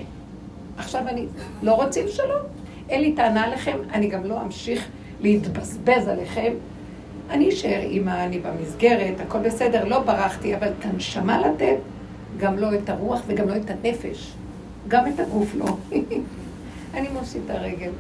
[0.77, 1.27] עכשיו אני,
[1.63, 2.43] לא רוצים שלום?
[2.89, 4.89] אין לי טענה עליכם, אני גם לא אמשיך
[5.21, 6.53] להתבזבז עליכם.
[7.31, 11.77] אני אשאר אימא, אני במסגרת, הכל בסדר, לא ברחתי, אבל את הנשמה לתת,
[12.37, 14.33] גם לא את הרוח וגם לא את הנפש.
[14.89, 15.77] גם את הגוף לא.
[16.95, 17.91] אני מושיט הרגל.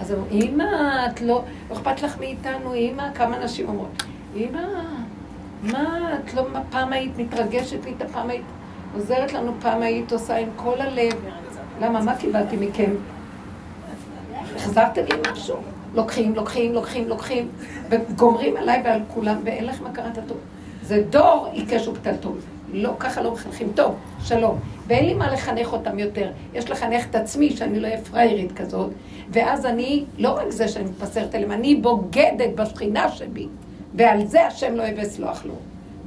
[0.00, 0.64] אז אמרו, אימא,
[1.06, 4.02] את לא, לא אכפת לך מאיתנו, אימא, כמה נשים אומרות,
[4.34, 4.62] אימא,
[5.62, 8.44] מה, את לא פעם היית מתרגשת לי, פעם היית
[8.94, 11.12] עוזרת לנו, פעם היית עושה עם כל הלב.
[11.80, 12.90] למה, מה קיבלתי מכם?
[14.56, 15.56] החזרתם לי משהו?
[15.94, 17.48] לוקחים, לוקחים, לוקחים, לוקחים,
[17.90, 20.36] וגומרים עליי ועל כולם, ואין לך מה קראת טוב.
[20.82, 22.38] זה דור עיקש ופתלתול.
[22.72, 23.72] לא, ככה לא מחנכים.
[23.74, 24.58] טוב, שלום.
[24.86, 26.30] ואין לי מה לחנך אותם יותר.
[26.54, 28.90] יש לחנך את עצמי, שאני לא אהיה פריירית כזאת,
[29.30, 33.46] ואז אני, לא רק זה שאני מתפסרת עליהם, אני בוגדת בשכינה שבי,
[33.94, 35.54] ועל זה השם לא יבא סלוח לו.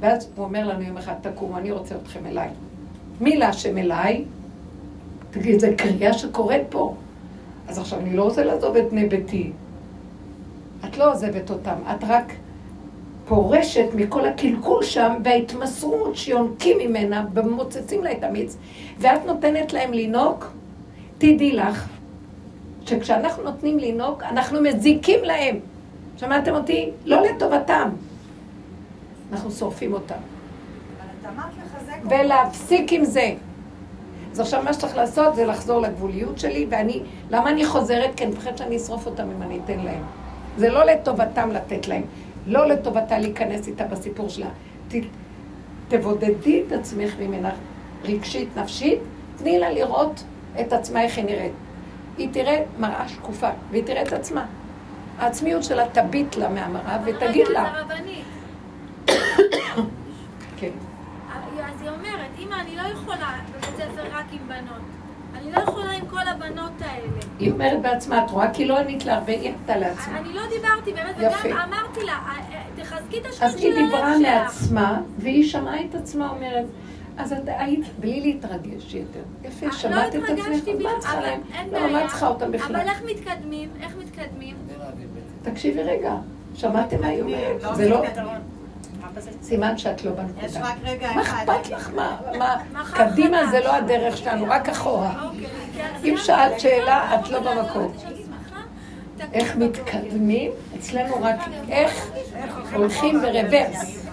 [0.00, 2.48] ואז הוא אומר לנו יום אחד, תקומו, אני רוצה אתכם אליי.
[3.20, 4.24] מי להשם אליי?
[5.30, 6.94] תגיד, זו קריאה שקורית פה.
[7.68, 9.52] אז עכשיו, אני לא רוצה לעזוב את בני ביתי.
[10.84, 12.32] את לא עוזבת אותם, את רק
[13.34, 18.56] פורשת מכל הקלקול שם וההתמסרות שיונקים ממנה ומוצצים לה את המיץ,
[18.98, 20.44] ואת נותנת להם לנהוג,
[21.18, 21.88] תדעי לך
[22.86, 25.56] שכשאנחנו נותנים לנהוג, אנחנו מזיקים להם.
[26.16, 26.90] שמעתם אותי?
[27.04, 27.88] לא לטובתם.
[29.32, 30.14] אנחנו שורפים אותם.
[32.10, 33.34] ולהפסיק עם זה.
[34.32, 38.10] אז עכשיו מה שצריך לעשות זה לחזור לגבוליות שלי, ואני, למה אני חוזרת?
[38.16, 40.02] כי אני מפחדת שאני אשרוף אותם אם אני אתן להם.
[40.56, 42.02] זה לא לטובתם לתת להם,
[42.46, 44.48] לא לטובתה להיכנס איתה בסיפור שלה.
[44.88, 44.94] ת,
[45.88, 47.50] תבודדי את עצמך ממנה
[48.04, 48.98] רגשית, נפשית,
[49.36, 50.24] תני לה לראות
[50.60, 51.52] את עצמה איך היא נראית.
[52.18, 54.46] היא תראה מראה שקופה, והיא תראה את עצמה.
[55.18, 57.72] העצמיות שלה תביט לה מהמראה ותגיד לה.
[60.58, 60.70] כן.
[61.64, 65.01] אז היא אומרת, אמא, אני לא יכולה בבית ספר רק עם בנות.
[65.42, 67.06] אני לא יכולה עם כל הבנות האלה.
[67.38, 68.50] היא אומרת בעצמה, את רואה?
[68.54, 70.18] כי לא ענית לה הרבה, היא ענתה לעצמה.
[70.18, 71.48] אני לא דיברתי באמת, יפה.
[71.48, 74.28] וגם אמרתי לה, "אה, אה, תחזקי את אז של היא דיברה הלב שלך.
[74.62, 76.64] מעצמה, והיא שמעה את עצמה אומרת,
[77.18, 79.20] אז את היית, בלי להתרגש יותר.
[79.44, 81.40] יפה, לא שמעת את עצמך, אז מה את צריכה אבל להם?
[81.54, 82.04] אין לא.
[82.04, 82.76] את צריכה אותם בכלל?
[82.76, 83.68] אבל איך מתקדמים?
[83.82, 84.56] איך מתקדמים?
[85.42, 86.14] תקשיבי רגע,
[86.54, 87.76] שמעתם מה היא אומרת?
[87.76, 88.02] זה לא...
[89.42, 90.68] סימן שאת לא יש בנקודה.
[90.68, 91.48] רק רגע מה אחד.
[91.48, 91.90] אכפת לך?
[91.94, 92.16] מה?
[92.38, 92.56] מה?
[92.94, 93.46] קדימה.
[93.50, 95.24] זה לא הדרך שלנו, רק אחורה.
[95.24, 95.46] אוקיי,
[95.76, 96.60] כן, אם שאלת.
[96.60, 97.92] שאלה, את לא במקום.
[99.32, 100.50] איך מתקדמים?
[100.78, 101.36] אצלנו רק
[101.68, 102.10] איך
[102.74, 104.06] הולכים ברוורס.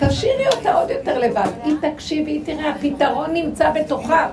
[0.00, 1.48] תשאירי אותה עוד יותר לבד.
[1.66, 4.30] אם תקשיבי, תראה, הפתרון נמצא בתוכה.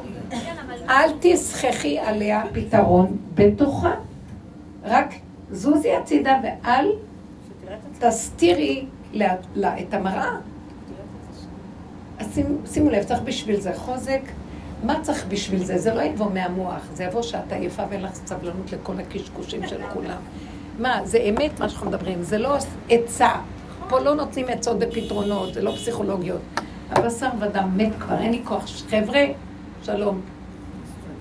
[0.90, 3.94] אל תסחחי עליה פתרון בתוכה.
[4.84, 5.14] רק
[5.52, 6.92] זוזי הצידה ואל
[8.00, 8.86] תסתירי
[9.16, 10.36] לה, לה את המראה.
[12.20, 14.22] אז שימו, שימו לב, צריך בשביל זה חוזק.
[14.84, 15.78] מה צריך בשביל זה?
[15.78, 20.18] זה לא יבוא מהמוח, זה יבוא שאת עייפה ואין לך סבלנות לכל הקשקושים של כולם.
[20.80, 22.58] מה, זה אמת מה שאנחנו מדברים, זה לא
[22.90, 23.30] עצה.
[23.90, 26.42] פה לא נותנים עצות ופתרונות, זה לא פסיכולוגיות.
[26.92, 28.66] הבשר ודם מת כבר, אין לי כוח.
[28.90, 29.22] חבר'ה,
[29.84, 30.22] שלום.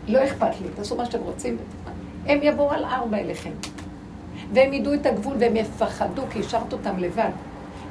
[0.09, 1.57] לא אכפת לי, תעשו מה שאתם רוצים.
[2.27, 3.51] הם יבואו על ארבע אליכם.
[4.55, 7.31] והם ידעו את הגבול והם יפחדו, כי השארת אותם לבד.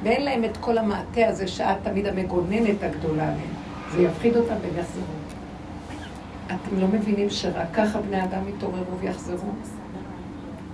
[0.04, 3.54] ואין להם את כל המעטה הזה שאת תמיד המגוננת הגדולה עליהם.
[3.92, 5.04] זה יפחיד אותם והם יחזרו.
[6.48, 9.50] אתם לא מבינים שרק ככה בני אדם יתעוררו ויחזרו?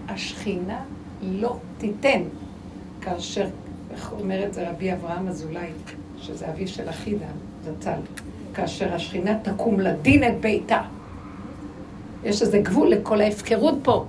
[0.09, 0.79] השכינה
[1.21, 2.21] לא תיתן
[3.01, 3.45] כאשר,
[3.91, 5.69] איך אומר את זה רבי אברהם אזולאי,
[6.17, 7.25] שזה אבי של אחידה,
[7.63, 7.99] זצ"ל,
[8.53, 10.81] כאשר השכינה תקום לדין את ביתה.
[12.23, 14.05] יש איזה גבול לכל ההפקרות פה.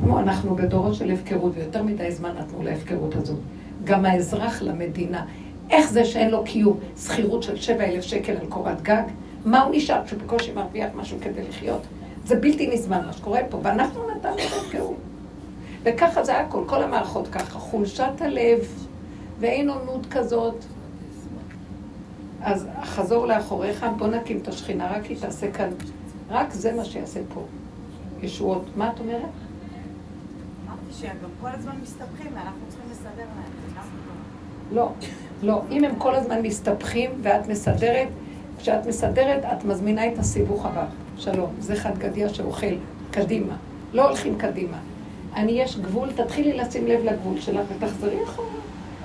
[0.00, 3.38] כמו אנחנו בדורות של הפקרות, ויותר מדי זמן נתנו להפקרות הזאת.
[3.84, 5.24] גם האזרח למדינה.
[5.70, 6.78] איך זה שאין לו קיום?
[6.98, 9.02] שכירות של שבע אלף שקל על קורת גג?
[9.44, 11.82] מה הוא נשאר כשהוא בקושי מרוויח משהו כדי לחיות?
[12.24, 14.96] זה בלתי נסבל מה שקורה פה, ואנחנו נתנו את הפקרות.
[15.82, 17.58] וככה זה הכל, כל המערכות ככה.
[17.58, 18.58] חולשת הלב
[19.40, 20.54] ואין עונות כזאת.
[22.42, 25.68] אז חזור לאחוריך, בוא נקים את השכינה, רק היא תעשה כאן.
[26.30, 27.44] רק זה מה שיעשה פה.
[28.22, 28.64] ישועות.
[28.76, 29.20] מה את אומרת?
[30.66, 33.61] אמרתי שהם גם כל הזמן מסתבכים ואנחנו צריכים לסדר להם.
[34.74, 34.88] לא,
[35.42, 35.62] לא.
[35.70, 38.08] אם הם כל הזמן מסתבכים ואת מסדרת,
[38.58, 40.84] כשאת מסדרת את מזמינה את הסיבוך הבא.
[41.16, 41.50] שלום.
[41.60, 42.74] זה חד גדיה שאוכל
[43.10, 43.56] קדימה.
[43.92, 44.76] לא הולכים קדימה.
[45.36, 48.48] אני, יש גבול, תתחילי לשים לב לגבול שלך ותחזרי אחורה.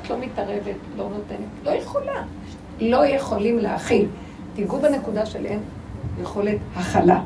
[0.02, 2.24] את לא מתערבת, לא נותנת, לא יכולה.
[2.80, 4.08] לא יכולים להכיל.
[4.56, 5.60] תיגעו בנקודה של אין
[6.22, 7.24] יכולת הכלה,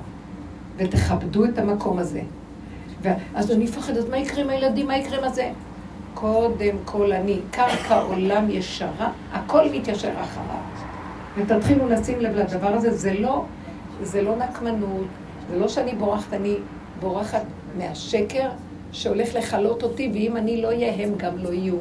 [0.77, 2.21] ותכבדו את המקום הזה.
[3.01, 5.51] ואז אני מפחדת, מה יקרה עם הילדים, מה יקרה עם זה?
[6.13, 10.61] קודם כל אני, קרקע עולם ישרה, הכל מתיישר אחריו.
[11.37, 13.45] ותתחילו לשים לב לדבר הזה, זה לא,
[14.01, 15.07] זה לא נקמנות,
[15.49, 16.55] זה לא שאני בורחת, אני
[16.99, 17.43] בורחת
[17.77, 18.49] מהשקר
[18.91, 21.77] שהולך לכלות אותי, ואם אני לא אהיה, הם גם לא יהיו.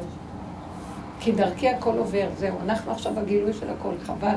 [1.19, 4.35] כי דרכי הכל עובר, זהו, אנחנו עכשיו הגילוי של הכל, חבל.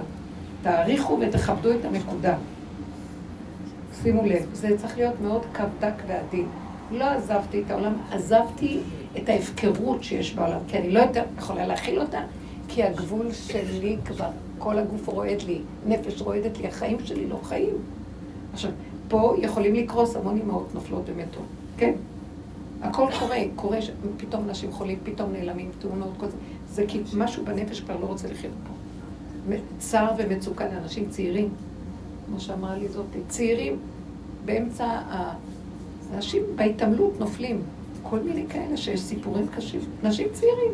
[0.63, 2.35] תעריכו ותכבדו את הנקודה.
[4.03, 6.47] שימו לב, זה צריך להיות מאוד קו דק ועדין.
[6.91, 8.79] לא עזבתי את העולם, עזבתי
[9.19, 12.21] את ההפקרות שיש בעולם, כי אני לא יותר יכולה להכיל אותה,
[12.69, 17.75] כי הגבול שלי כבר, כל הגוף רועד לי, נפש רועדת לי, החיים שלי לא חיים.
[18.53, 18.71] עכשיו,
[19.09, 21.93] פה יכולים לקרוס המון אמהות נופלות ומתות, כן?
[22.83, 23.79] הכל קורה, קורה
[24.17, 26.37] פתאום אנשים חולים, פתאום נעלמים, תאונות, כל זה.
[26.71, 28.75] זה כי משהו בנפש כבר לא רוצה לחיות פה.
[29.79, 31.49] צער ומצוקה לאנשים צעירים,
[32.27, 33.77] כמו שאמרה לי זאתי, צעירים
[34.45, 35.35] באמצע ה...
[36.15, 37.63] אנשים בהתעמלות נופלים,
[38.03, 39.81] כל מיני כאלה שיש סיפורים קשים.
[40.05, 40.73] אנשים צעירים,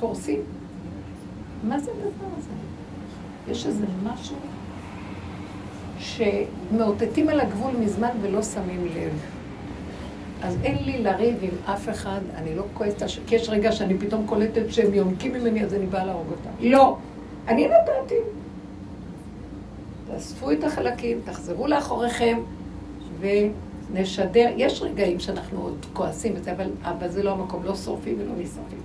[0.00, 0.40] קורסים.
[1.62, 2.50] מה זה הדבר הזה?
[3.50, 4.36] יש איזה משהו
[5.98, 9.12] שמאותתים על הגבול מזמן ולא שמים לב.
[10.42, 14.26] אז אין לי לריב עם אף אחד, אני לא כועסת, כי יש רגע שאני פתאום
[14.26, 16.50] קולטת שהם יונקים ממני, אז אני באה להרוג אותם.
[16.60, 16.96] לא,
[17.48, 18.14] אני נתתי.
[20.10, 22.38] תאספו את החלקים, תחזרו לאחוריכם
[23.92, 24.48] ונשדר.
[24.56, 28.78] יש רגעים שאנחנו עוד כועסים וזה, אבל, אבל זה לא המקום, לא שורפים ולא נשרפים.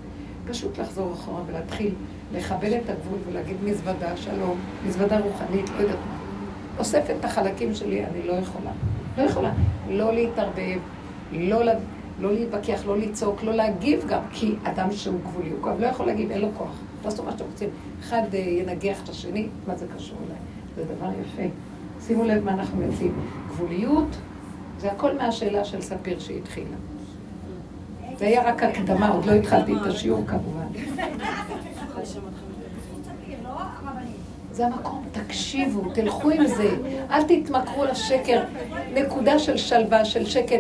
[0.48, 1.94] פשוט לחזור אחורה ולהתחיל
[2.34, 6.18] לכבד את הגבול ולהגיד מזוודה, שלום, מזוודה רוחנית, לא יודעת מה.
[6.80, 8.72] אוספת את החלקים שלי, אני לא יכולה.
[9.18, 9.52] לא יכולה.
[9.90, 10.80] לא להתערבב,
[11.32, 11.64] לא,
[12.20, 16.06] לא להתווכח, לא לצעוק, לא להגיב גם, כי אדם שהוא גבולי, הוא גם לא יכול
[16.06, 16.80] להגיב, אין לו כוח.
[17.02, 17.70] תעשו מה שאתם רוצים.
[18.00, 20.38] אחד אה, ינגח את השני, מה זה קשור אליי?
[20.76, 21.44] זה דבר יפה.
[22.08, 23.14] שימו לב מה אנחנו מציעים.
[23.50, 24.18] גבוליות,
[24.84, 26.76] זה הכל מהשאלה של ספיר שהתחילה.
[28.18, 30.68] זה היה רק הקדמה, עוד לא התחלתי את השיעור כמובן.
[34.52, 36.70] זה המקום, תקשיבו, תלכו עם זה,
[37.12, 38.44] אל תתמכרו לשקר.
[38.94, 40.60] נקודה של שלווה, של שקט.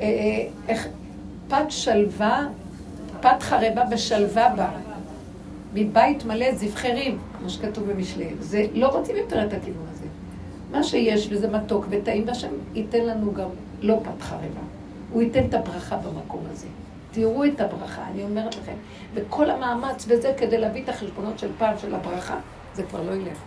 [0.00, 0.74] אה, אה,
[1.48, 2.46] פת שלווה,
[3.20, 4.70] פת חרבה ושלווה בה.
[5.74, 8.28] מבית מלא זבחי ריב, כמו שכתוב במשלי.
[8.40, 9.99] זה, לא רוצים יותר את הכיוון הזה.
[10.70, 13.48] מה שיש, וזה מתוק וטעים, והשם ייתן לנו גם
[13.80, 14.60] לא פת חרבה.
[15.12, 16.66] הוא ייתן את הברכה במקום הזה.
[17.12, 18.74] תראו את הברכה, אני אומרת לכם.
[19.14, 22.38] וכל המאמץ וזה כדי להביא את החשבונות של פעם של הברכה,
[22.74, 23.38] זה כבר לא ילך.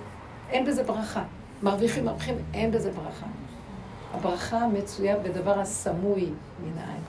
[0.50, 1.24] אין בזה ברכה.
[1.64, 3.26] מרוויחים, מרוויחים, אין בזה ברכה.
[4.14, 6.30] הברכה מצויה בדבר הסמוי
[6.64, 7.02] מן העין.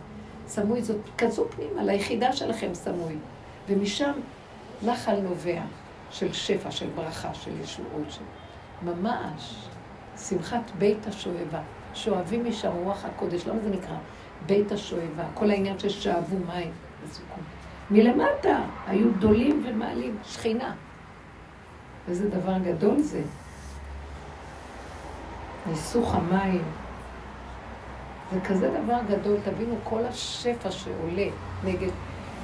[0.47, 3.15] סמוי זאת כזו פנימה, ליחידה שלכם סמוי.
[3.69, 4.13] ומשם
[4.83, 5.61] נחל נובע
[6.11, 8.23] של שפע, של ברכה, של ישועות, של...
[8.83, 9.67] ממש
[10.19, 11.61] שמחת בית השואבה.
[11.95, 13.97] שואבים משם רוח הקודש, למה זה נקרא
[14.47, 15.25] בית השואבה?
[15.35, 16.71] כל העניין ששאבו מים
[17.05, 17.45] בסוכות.
[17.91, 20.75] מלמטה היו גדולים ומעלים, שכינה.
[22.09, 23.23] איזה דבר גדול זה.
[25.67, 26.63] ניסוך המים.
[28.33, 31.27] זה כזה דבר גדול, תבינו, כל השפע שעולה
[31.65, 31.89] נגד...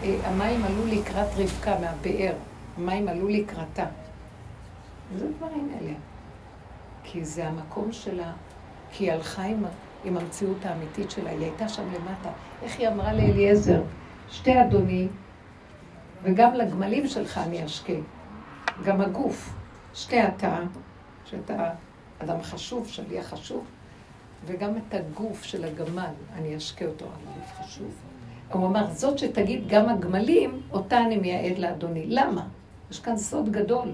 [0.02, 2.32] אה, המים עלו לקראת רבקה מהבאר,
[2.78, 3.84] המים עלו לקראתה.
[5.14, 5.92] איזה דברים אלה.
[7.04, 8.32] כי זה המקום שלה,
[8.92, 9.64] כי היא הלכה עם,
[10.04, 12.30] עם המציאות האמיתית שלה, היא הייתה שם למטה.
[12.62, 13.82] איך היא אמרה לאליעזר?
[14.30, 15.08] שתי אדוני,
[16.22, 17.92] וגם לגמלים שלך אני אשקה.
[18.84, 19.54] גם הגוף,
[19.94, 20.58] שתי אתה,
[21.24, 21.70] שאתה
[22.18, 23.64] אדם חשוב, שליח חשוב,
[24.46, 27.94] וגם את הגוף של הגמל, אני אשקה אותו, הגוף חשוב.
[28.52, 32.06] הוא אמר, זאת שתגיד גם הגמלים, אותה אני מייעד לאדוני.
[32.06, 32.46] למה?
[32.90, 33.92] יש כאן סוד גדול.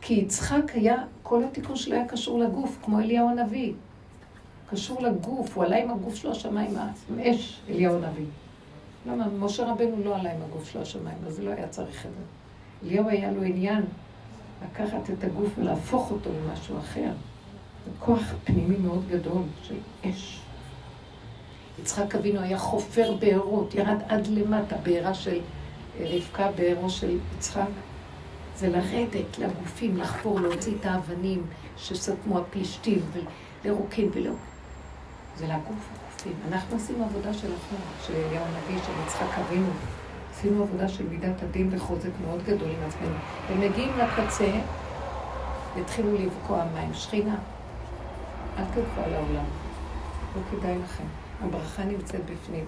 [0.00, 0.96] כי יצחק היה,
[1.28, 3.72] כל התיקון שלו היה קשור לגוף, כמו אליהו הנביא.
[4.70, 6.76] קשור לגוף, הוא עלה עם הגוף שלו השמיים,
[7.10, 8.26] עם אש, אליהו הנביא.
[9.06, 9.26] למה?
[9.38, 12.88] משה רבנו לא עלה עם הגוף שלו השמיים, אז לא היה צריך את זה.
[12.88, 13.84] אליהו היה לו עניין
[14.64, 17.10] לקחת את הגוף ולהפוך אותו למשהו אחר.
[17.84, 20.40] זה כוח פנימי מאוד גדול של אש.
[21.78, 25.40] יצחק אבינו היה חופר בארות, ירד עד למטה, בארה של
[26.00, 27.68] רבקה, בארו של יצחק.
[28.56, 31.42] זה לרדת לגופים, לחפור, להוציא את האבנים
[31.76, 33.00] שסתמו הפלישתים,
[33.64, 34.32] ולרוקן ולא.
[35.36, 36.32] זה לגוף הגופים.
[36.48, 39.70] אנחנו עשינו עבודה של החור, של אליהו הנביא, של יצחק אבינו.
[40.32, 43.16] עשינו עבודה של מידת הדין וחוזק מאוד גדול עם עצמנו.
[43.50, 44.60] ומגיעים לקצה,
[45.80, 46.94] התחילו לבקוע מים.
[46.94, 47.36] שכינה,
[48.58, 49.44] אל תלכו על העולם.
[50.36, 51.04] לא כדאי לכם.
[51.42, 52.64] הברכה נמצאת בפנים.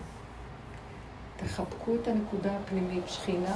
[1.36, 3.08] תחבקו את הנקודה הפנימית.
[3.08, 3.54] שכינה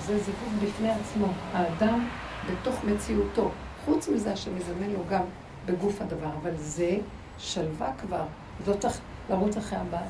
[0.00, 1.26] זה זיווג בפני עצמו.
[1.52, 2.08] האדם
[2.50, 3.50] בתוך מציאותו.
[3.84, 5.22] חוץ מזה שמזמן לו גם
[5.66, 6.30] בגוף הדבר.
[6.42, 6.98] אבל זה
[7.38, 8.24] שלווה כבר.
[8.66, 10.00] לא צריך לרוץ אחרי הבא.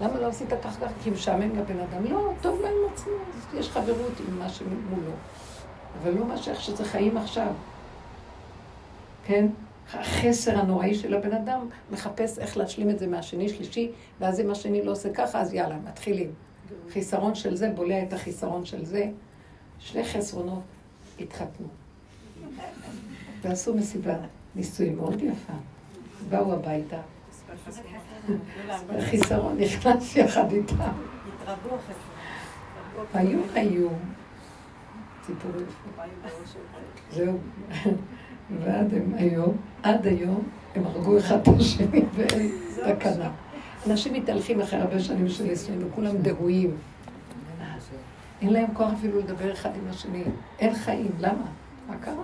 [0.00, 0.90] למה לא עשית כך כך?
[1.02, 2.04] כי משעמם לבן אדם.
[2.04, 3.12] לא, טוב להם עצמו.
[3.54, 5.12] יש חברות עם מה שמולו.
[6.02, 7.52] אבל לא מה שאיך שזה חיים עכשיו.
[9.24, 9.46] כן?
[9.94, 14.82] החסר הנוראי של הבן אדם מחפש איך להשלים את זה מהשני, שלישי, ואז אם השני
[14.82, 16.45] לא עושה ככה, אז יאללה, מתחילים.
[16.90, 19.10] חיסרון של זה בולע את החיסרון של זה.
[19.78, 20.62] שני חסרונות
[21.20, 21.66] התחתנו.
[23.42, 24.18] ועשו מסיבת
[24.54, 25.52] נישואים מאוד יפה.
[26.28, 27.00] באו הביתה.
[28.88, 30.74] החיסרון נכנס יחד איתם.
[30.74, 33.08] התרבו החסרונות.
[33.14, 33.88] היו, היו.
[35.26, 36.02] סיפור יפה.
[37.12, 37.38] זהו.
[38.60, 43.30] ועד היום, עד היום, הם הרגו אחד את השני ואין תקנה.
[43.86, 46.76] אנשים מתהלכים אחרי הרבה שנים של נישואים וכולם דהויים.
[48.42, 50.24] אין להם כוח אפילו לדבר אחד עם השני.
[50.58, 51.44] אין חיים, למה?
[51.88, 52.22] מה קרה?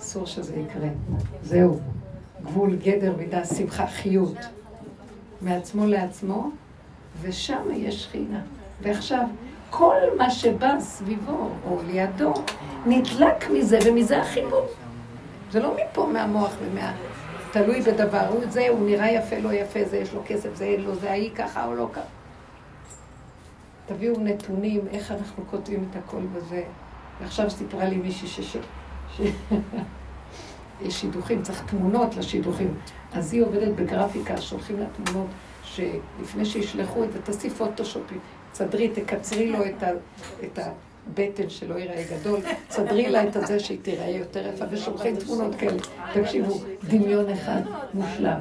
[0.00, 0.88] אסור שזה יקרה.
[1.42, 1.80] זהו.
[2.42, 4.36] גבול, גדר, מידה, שמחה, חיות.
[5.42, 6.50] מעצמו לעצמו,
[7.22, 8.40] ושם יש שכינה.
[8.82, 9.24] ועכשיו,
[9.70, 12.34] כל מה שבא סביבו או לידו,
[12.86, 14.66] נדלק מזה, ומזה החיבור.
[15.50, 16.92] זה לא מפה, מהמוח ומה...
[17.52, 20.80] תלוי בדבר, הוא זה, הוא נראה יפה, לא יפה, זה יש לו כסף, זה אין
[20.80, 22.02] לו, זה ההיא ככה או לא ככה.
[23.86, 26.62] תביאו נתונים, איך אנחנו כותבים את הכל בזה.
[27.20, 28.56] ועכשיו סיפרה לי מישהי שש...
[29.16, 29.20] ש...
[30.82, 32.74] יש שידוכים, צריך תמונות לשידוכים.
[33.12, 35.26] אז היא עובדת בגרפיקה, שולחים לה תמונות,
[35.64, 38.18] שלפני שישלחו את זה, תעשי פוטושופים,
[38.52, 39.88] תסדרי, תקצרי לו את, ה...
[40.44, 40.58] את
[41.08, 45.78] הבטן שלא ייראה גדול, תסדרי לה את הזה שהיא תיראה יותר יפה, ושולחים תמונות כאלה.
[46.14, 47.60] תקשיבו, דמיון אחד
[47.94, 48.40] מושלם.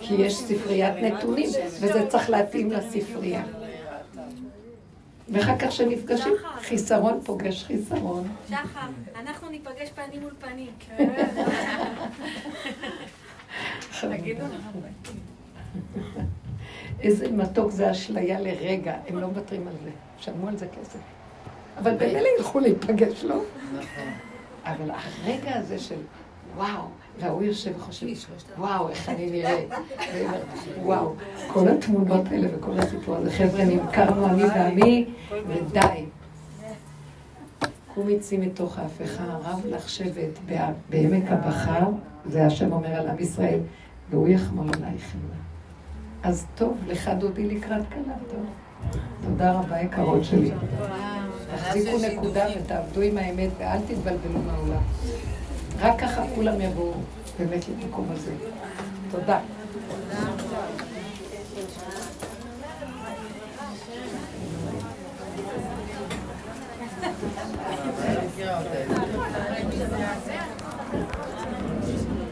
[0.00, 1.48] כי יש ספריית נתונים,
[1.80, 3.42] וזה צריך להתאים לספרייה.
[5.28, 8.28] ואחר כך כשנפגשים, חיסרון פוגש חיסרון.
[8.48, 8.80] שחר,
[9.16, 10.70] אנחנו ניפגש פנים מול פנים.
[17.00, 19.90] איזה מתוק זה אשליה לרגע, הם לא מוותרים על זה.
[20.18, 21.17] שמעו על זה כסף.
[21.78, 23.42] אבל במילא ילכו להיפגש, לא?
[23.78, 24.04] נכון.
[24.64, 25.94] אבל הרגע הזה של
[26.56, 26.82] וואו,
[27.20, 28.06] והוא יושב וחושב,
[28.58, 29.64] וואו, איך אני נראה.
[30.82, 31.14] וואו,
[31.52, 35.06] כל התמונות האלה וכל הסיפור הזה, חבר'ה, נמכרנו אני ועמי,
[35.48, 36.04] ודי.
[37.94, 40.38] קומי צאי מתוך ההפכה, רב לך שבט
[40.90, 41.86] בעמק הבכר,
[42.26, 43.60] זה השם אומר על עם ישראל,
[44.10, 45.38] והוא יחמול עלייך חמלה.
[46.22, 48.46] אז טוב, לך דודי לקראת כלה, טוב.
[49.22, 50.50] תודה רבה, יקרות שלי.
[51.56, 54.82] תחזיקו נקודה ותעבדו עם האמת ואל תתבלבלו מהעולם.
[55.80, 56.92] רק ככה כולם יבואו
[57.38, 58.32] באמת למקום הזה.
[59.10, 59.38] תודה.